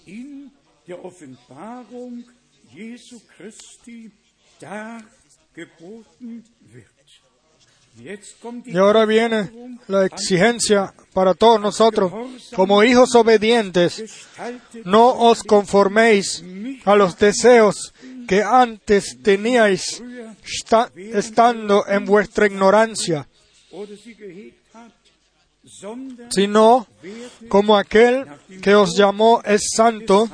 [8.66, 9.51] Y ahora viene
[9.87, 12.12] la exigencia para todos nosotros,
[12.57, 14.03] como hijos obedientes,
[14.85, 16.43] no os conforméis
[16.85, 17.93] a los deseos
[18.27, 20.03] que antes teníais
[20.45, 23.29] esta- estando en vuestra ignorancia,
[26.31, 26.87] sino
[27.49, 28.27] como aquel
[28.61, 30.29] que os llamó es santo,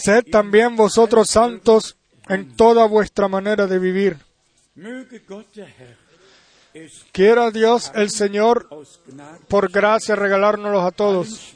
[0.00, 1.96] sed también vosotros santos
[2.28, 4.16] en toda vuestra manera de vivir.
[7.12, 8.68] Quiera Dios el Señor
[9.48, 11.54] por gracia regalárnoslos a todos,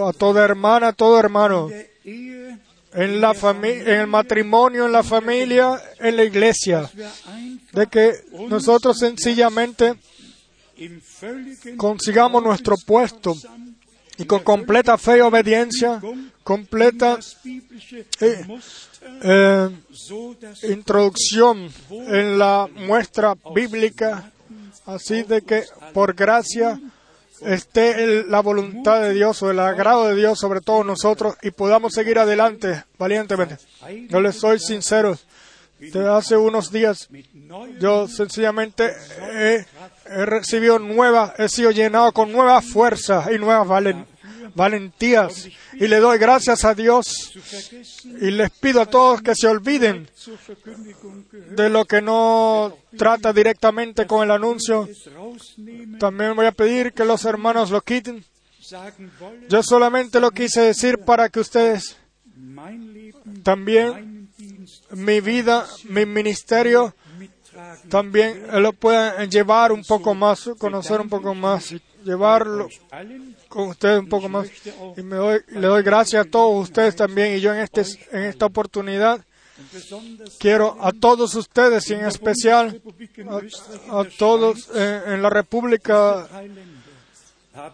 [0.00, 1.68] a toda hermana, a todo hermano,
[2.04, 6.88] en la en el matrimonio, en la familia, en la iglesia,
[7.72, 8.12] de que
[8.48, 9.94] nosotros sencillamente
[11.76, 13.34] consigamos nuestro puesto
[14.16, 16.00] y con completa fe y obediencia,
[16.44, 17.18] completa
[18.20, 18.44] Eh,
[19.22, 19.70] eh,
[20.68, 24.30] introducción en la muestra bíblica,
[24.86, 26.78] así de que por gracia
[27.42, 31.92] esté la voluntad de Dios o el agrado de Dios sobre todos nosotros y podamos
[31.94, 33.56] seguir adelante valientemente.
[34.08, 35.18] Yo les soy sincero,
[35.78, 37.08] desde hace unos días
[37.80, 38.92] yo sencillamente
[39.32, 39.64] he,
[40.06, 44.06] he recibido nuevas, he sido llenado con nuevas fuerzas y nuevas valen-
[44.54, 47.32] valentías y le doy gracias a Dios
[48.20, 50.08] y les pido a todos que se olviden
[51.50, 54.88] de lo que no trata directamente con el anuncio.
[55.98, 58.24] También voy a pedir que los hermanos lo quiten.
[59.48, 61.96] Yo solamente lo quise decir para que ustedes
[63.42, 64.30] también,
[64.90, 66.94] mi vida, mi ministerio,
[67.88, 71.74] también lo puedan llevar un poco más, conocer un poco más,
[72.04, 72.68] llevarlo
[73.48, 74.48] con ustedes un poco más.
[74.96, 77.36] Y le doy gracias a todos ustedes también.
[77.36, 77.82] Y yo en, este,
[78.12, 79.24] en esta oportunidad
[80.38, 82.82] quiero a todos ustedes y en especial
[83.90, 86.28] a, todos en la República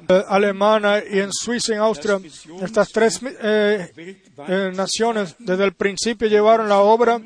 [0.09, 2.21] eh, alemana y en Suiza y en Austria,
[2.61, 7.19] estas tres eh, eh, naciones desde el principio llevaron la obra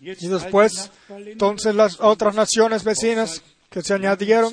[0.00, 4.52] y después entonces las otras naciones vecinas que se añadieron,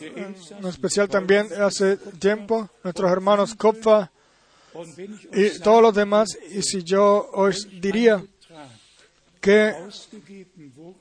[0.00, 4.10] en especial también hace tiempo nuestros hermanos Kopfa
[5.32, 8.22] y todos los demás, y si yo os diría
[9.40, 9.74] que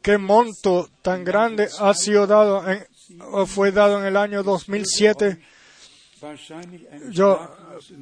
[0.01, 2.63] qué monto tan grande ha sido dado
[3.31, 5.41] o fue dado en el año 2007,
[6.21, 7.39] wahrscheinlich ein yo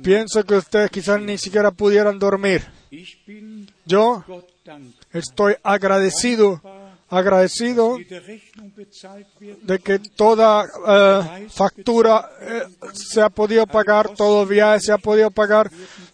[0.02, 2.64] pienso que ustedes quizás ni siquiera pudieran dormir.
[3.86, 4.24] Yo
[5.12, 6.62] estoy agradecido,
[7.18, 7.98] agradecido
[9.62, 12.64] de que toda eh, factura eh,
[12.94, 15.72] se ha podido pagar, todo viaje se ha podido pagar,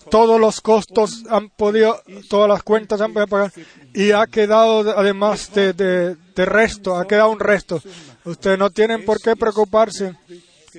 [0.09, 3.51] todos los costos han podido, todas las cuentas han podido pagar
[3.93, 7.81] y ha quedado además de, resto, ha quedado un resto.
[8.25, 10.15] Ustedes no tienen por qué preocuparse,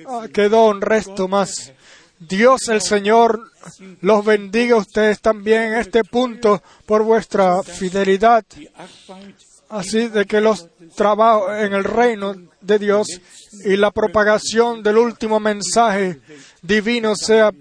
[0.07, 1.73] Ah, quedó un resto más.
[2.19, 3.51] Dios el Señor
[4.01, 8.45] los bendiga a ustedes también en este punto por vuestra fidelidad
[9.71, 13.07] así de que los trabajos en el reino de Dios
[13.65, 16.19] y la propagación del último mensaje
[16.61, 17.51] divino sea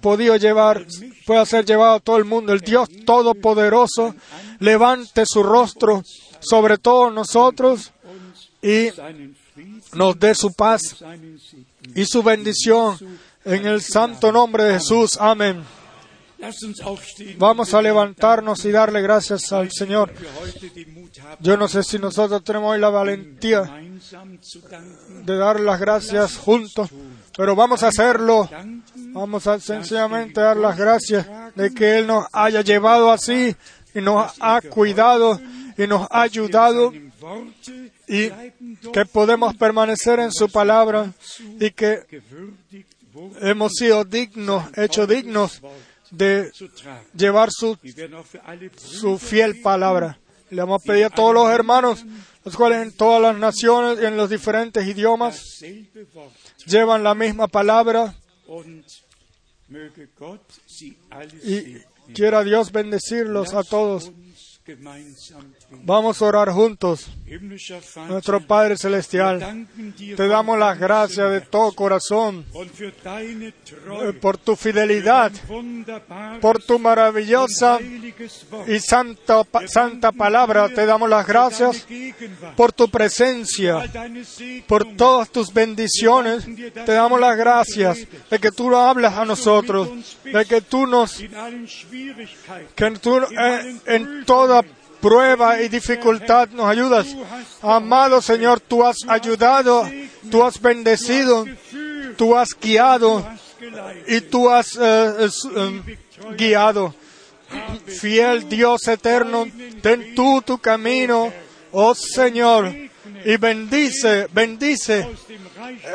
[0.00, 0.86] podido llevar,
[1.26, 2.52] pueda ser llevado a todo el mundo.
[2.52, 4.14] El Dios Todopoderoso
[4.58, 6.02] levante su rostro
[6.40, 7.92] sobre todos nosotros
[8.62, 8.88] y
[9.92, 10.96] nos dé su paz
[11.94, 12.98] y su bendición
[13.44, 15.18] en el santo nombre de Jesús.
[15.20, 15.62] Amén.
[17.36, 20.12] Vamos a levantarnos y darle gracias al Señor.
[21.40, 23.62] Yo no sé si nosotros tenemos hoy la valentía
[25.24, 26.88] de dar las gracias juntos,
[27.36, 28.48] pero vamos a hacerlo.
[29.12, 33.54] Vamos a sencillamente dar las gracias de que Él nos haya llevado así
[33.94, 35.40] y nos ha cuidado
[35.76, 36.92] y nos ha ayudado
[38.08, 38.30] y
[38.92, 41.12] que podemos permanecer en su palabra
[41.58, 42.22] y que
[43.40, 45.60] hemos sido dignos, hechos dignos
[46.10, 46.50] de
[47.14, 47.78] llevar su,
[48.76, 50.18] su fiel palabra.
[50.50, 52.04] Le vamos a pedir a todos los hermanos,
[52.44, 55.62] los cuales en todas las naciones y en los diferentes idiomas
[56.66, 58.14] llevan la misma palabra
[61.44, 64.10] y quiera Dios bendecirlos a todos.
[65.72, 67.08] Vamos a orar juntos.
[68.08, 75.30] Nuestro Padre Celestial, dir te damos las gracias de todo corazón eh, por tu fidelidad,
[76.40, 77.78] por tu maravillosa
[78.66, 80.68] y santa, santa palabra.
[80.68, 81.86] Te damos las gracias
[82.56, 83.88] por tu presencia,
[84.66, 86.48] por todas tus bendiciones.
[86.84, 89.88] Te damos las gracias de que tú hablas a nosotros,
[90.24, 91.16] de que tú nos,
[92.74, 94.64] que tú eh, en toda
[95.00, 97.06] prueba y dificultad nos ayudas.
[97.62, 99.88] Amado Señor, tú has ayudado,
[100.30, 101.44] tú has bendecido,
[102.16, 103.26] tú has guiado
[104.06, 105.98] y tú has eh, eh,
[106.36, 106.94] guiado.
[107.86, 109.46] Fiel Dios eterno,
[109.82, 111.32] ten tú tu camino,
[111.72, 112.72] oh Señor,
[113.24, 115.08] y bendice, bendice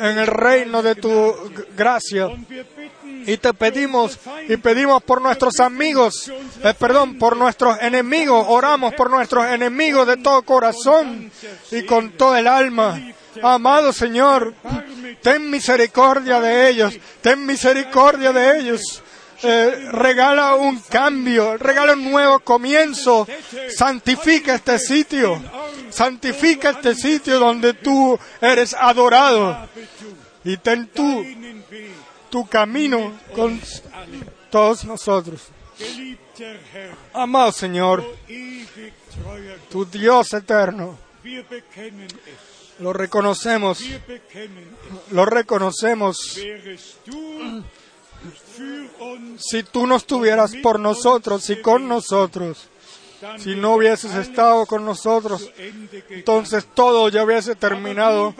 [0.01, 1.33] en el reino de tu
[1.75, 2.29] gracia.
[3.27, 6.31] Y te pedimos y pedimos por nuestros amigos,
[6.63, 11.31] eh, perdón, por nuestros enemigos, oramos por nuestros enemigos de todo corazón
[11.71, 13.01] y con todo el alma.
[13.41, 14.53] Amado Señor,
[15.21, 19.01] ten misericordia de ellos, ten misericordia de ellos.
[19.43, 23.27] Eh, regala un cambio, regala un nuevo comienzo,
[23.75, 25.41] santifica este sitio,
[25.89, 29.67] santifica este sitio donde tú eres adorado
[30.43, 31.25] y ten tú.
[32.35, 33.61] Tu camino con
[34.51, 35.43] todos nosotros.
[37.13, 38.03] Amado Señor,
[39.69, 40.97] tu Dios eterno,
[42.79, 43.79] lo reconocemos,
[45.11, 46.37] lo reconocemos.
[49.37, 52.67] Si tú no estuvieras por nosotros y con nosotros,
[53.37, 55.51] si no hubieses estado con nosotros,
[56.09, 58.33] entonces todo ya hubiese terminado.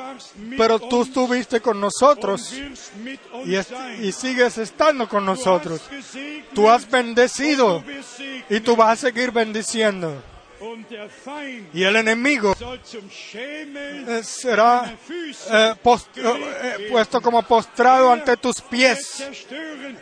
[0.58, 2.54] Pero tú estuviste con nosotros
[3.46, 3.58] y,
[4.06, 5.82] y sigues estando con nosotros.
[6.54, 7.84] Tú has bendecido
[8.50, 10.22] y tú vas a seguir bendiciendo.
[11.74, 12.56] Y el enemigo
[14.24, 15.76] será eh,
[16.16, 19.22] eh, puesto como postrado ante tus pies.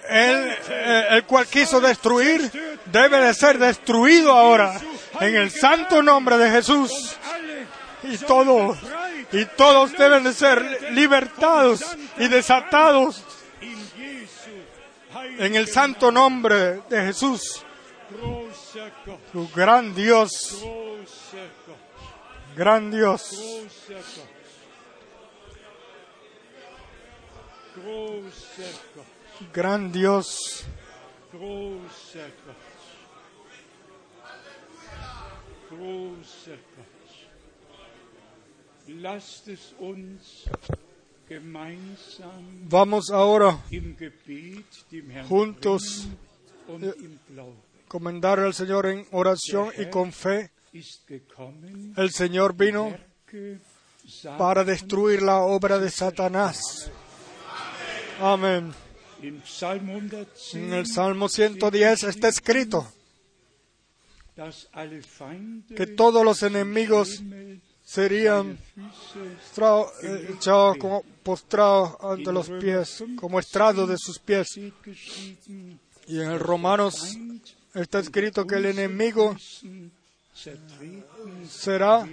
[0.09, 2.51] Él, eh, el cual quiso destruir,
[2.85, 4.79] debe de ser destruido ahora
[5.19, 7.17] en el santo nombre de Jesús.
[8.03, 8.77] Y todos,
[9.31, 11.83] y todos deben de ser libertados
[12.17, 13.23] y desatados
[15.37, 17.63] en el santo nombre de Jesús,
[19.31, 20.31] tu gran Dios,
[22.55, 23.21] gran Dios,
[29.53, 30.65] gran Dios,
[42.69, 43.59] Vamos ahora
[45.27, 46.07] juntos
[47.93, 50.49] comendar al Señor en oración y con fe.
[51.95, 52.97] El Señor vino
[54.35, 56.89] para destruir la obra de Satanás.
[58.19, 58.73] Amén.
[59.21, 62.91] Im Psalm 110, En el Salmo 110 está escrito
[65.77, 67.21] que todos los enemigos
[67.83, 68.57] serían
[70.01, 70.77] eh, echados
[71.21, 74.57] postrados ante los pies, como estrados de sus pies.
[76.07, 77.15] Y en el Romanos
[77.73, 79.35] está escrito que el enemigo
[81.49, 82.05] será,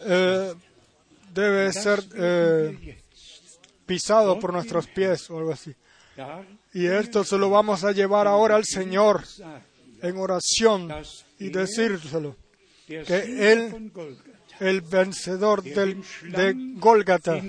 [0.00, 0.54] eh,
[1.34, 2.98] debe ser eh,
[3.86, 5.74] pisado por nuestros pies o algo así.
[6.74, 9.24] Y esto se lo vamos a llevar ahora al Señor
[10.02, 10.88] en oración
[11.38, 12.36] y decírselo.
[13.04, 13.90] que él-
[14.60, 16.02] El vencedor del,
[16.32, 17.40] de Gólgata,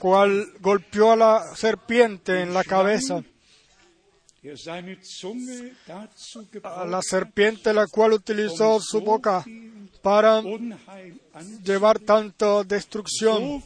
[0.00, 3.22] cual golpeó a la serpiente en la cabeza,
[6.64, 9.44] a la serpiente la cual utilizó um su boca
[10.02, 10.42] para
[11.64, 13.62] llevar tanto destrucción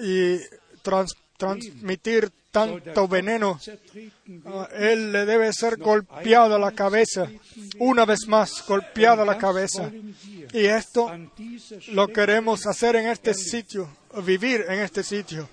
[0.00, 0.38] y
[0.82, 3.58] trans- transmitir tanto veneno.
[3.58, 4.82] zertreten A werden.
[4.90, 7.30] él le debe ser golpeada la cabeza,
[7.78, 9.90] una vez más golpeada la cabeza.
[10.54, 11.10] Y esto
[11.88, 13.88] lo queremos hacer en este sitio,
[14.24, 15.48] vivir en este sitio.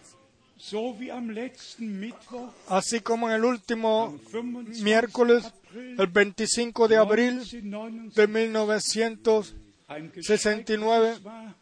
[2.70, 4.84] Así como en el último am 25.
[4.84, 9.56] miércoles, el 25 de abril 1969, de 1900,
[9.90, 11.56] ein 69, Geschrei war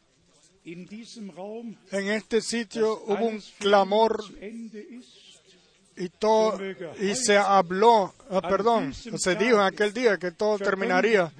[0.64, 4.24] in diesem Raum, en este sitio hubo un clamor
[5.98, 6.60] y todo
[7.00, 11.32] y se habló, ah, perdón, se dijo en aquel día que todo terminaría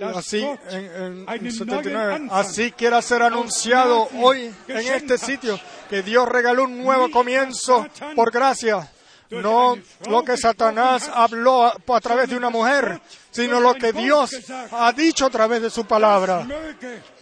[0.00, 0.40] así
[0.70, 1.92] en, en einen 79.
[1.92, 5.58] neuen Anfang Así quiera ser anunciado hoy en este sitio
[5.88, 8.90] que Dios regaló un nuevo comienzo por gracia.
[9.30, 9.78] No
[10.08, 13.00] lo que Satanás habló a, a través de una mujer,
[13.30, 14.30] sino lo que Dios
[14.72, 16.44] ha dicho a través de su palabra.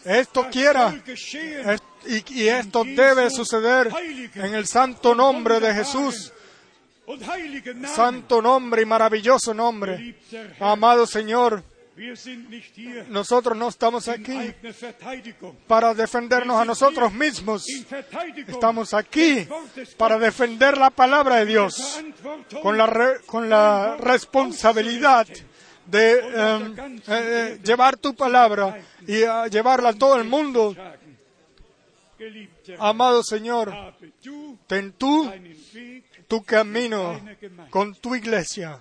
[0.04, 3.90] Esto quiera es- y, y esto debe suceder
[4.36, 6.32] en el santo nombre de Jesús,
[7.94, 10.16] santo nombre y maravilloso nombre.
[10.60, 11.62] Amado Señor,
[13.08, 14.54] nosotros no estamos aquí
[15.66, 17.66] para defendernos a nosotros mismos.
[18.46, 19.46] Estamos aquí
[19.96, 22.00] para defender la palabra de Dios
[22.62, 25.26] con la, re- con la responsabilidad
[25.86, 30.76] de em, eh, eh, llevar tu palabra y a llevarla a todo el mundo.
[32.78, 33.72] Amado Señor,
[34.66, 35.32] ten tú
[36.26, 37.20] tu camino
[37.70, 38.80] con tu iglesia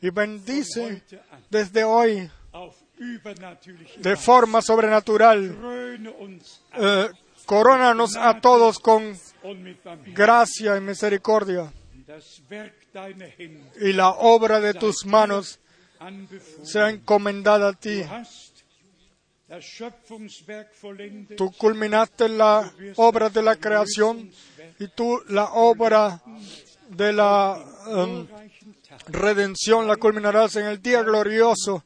[0.00, 1.02] y bendice
[1.50, 2.30] desde hoy
[3.98, 5.56] de forma sobrenatural.
[6.74, 7.08] Eh,
[7.46, 9.18] Corónanos a todos con
[10.08, 11.72] gracia y misericordia.
[13.80, 15.58] Y la obra de tus manos
[16.62, 18.02] sea encomendada a ti.
[21.38, 24.30] Tú culminaste la obra de la creación
[24.78, 26.20] y tú la obra
[26.90, 28.57] de la Tag
[29.06, 31.84] redención la culminarás en el día glorioso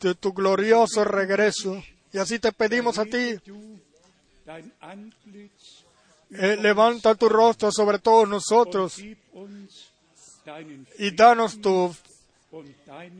[0.00, 1.82] de tu glorioso regreso.
[2.12, 3.38] Y así te pedimos a ti,
[6.30, 8.98] eh, levanta tu rostro sobre todos nosotros
[10.98, 11.94] y danos tu,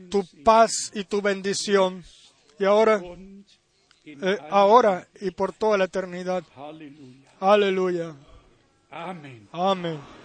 [0.09, 2.03] tu paz y tu bendición.
[2.59, 3.01] Y ahora,
[4.05, 6.43] eh, ahora y por toda la eternidad.
[7.39, 8.15] Aleluya.
[8.89, 9.47] Amen.
[9.51, 10.22] Amén.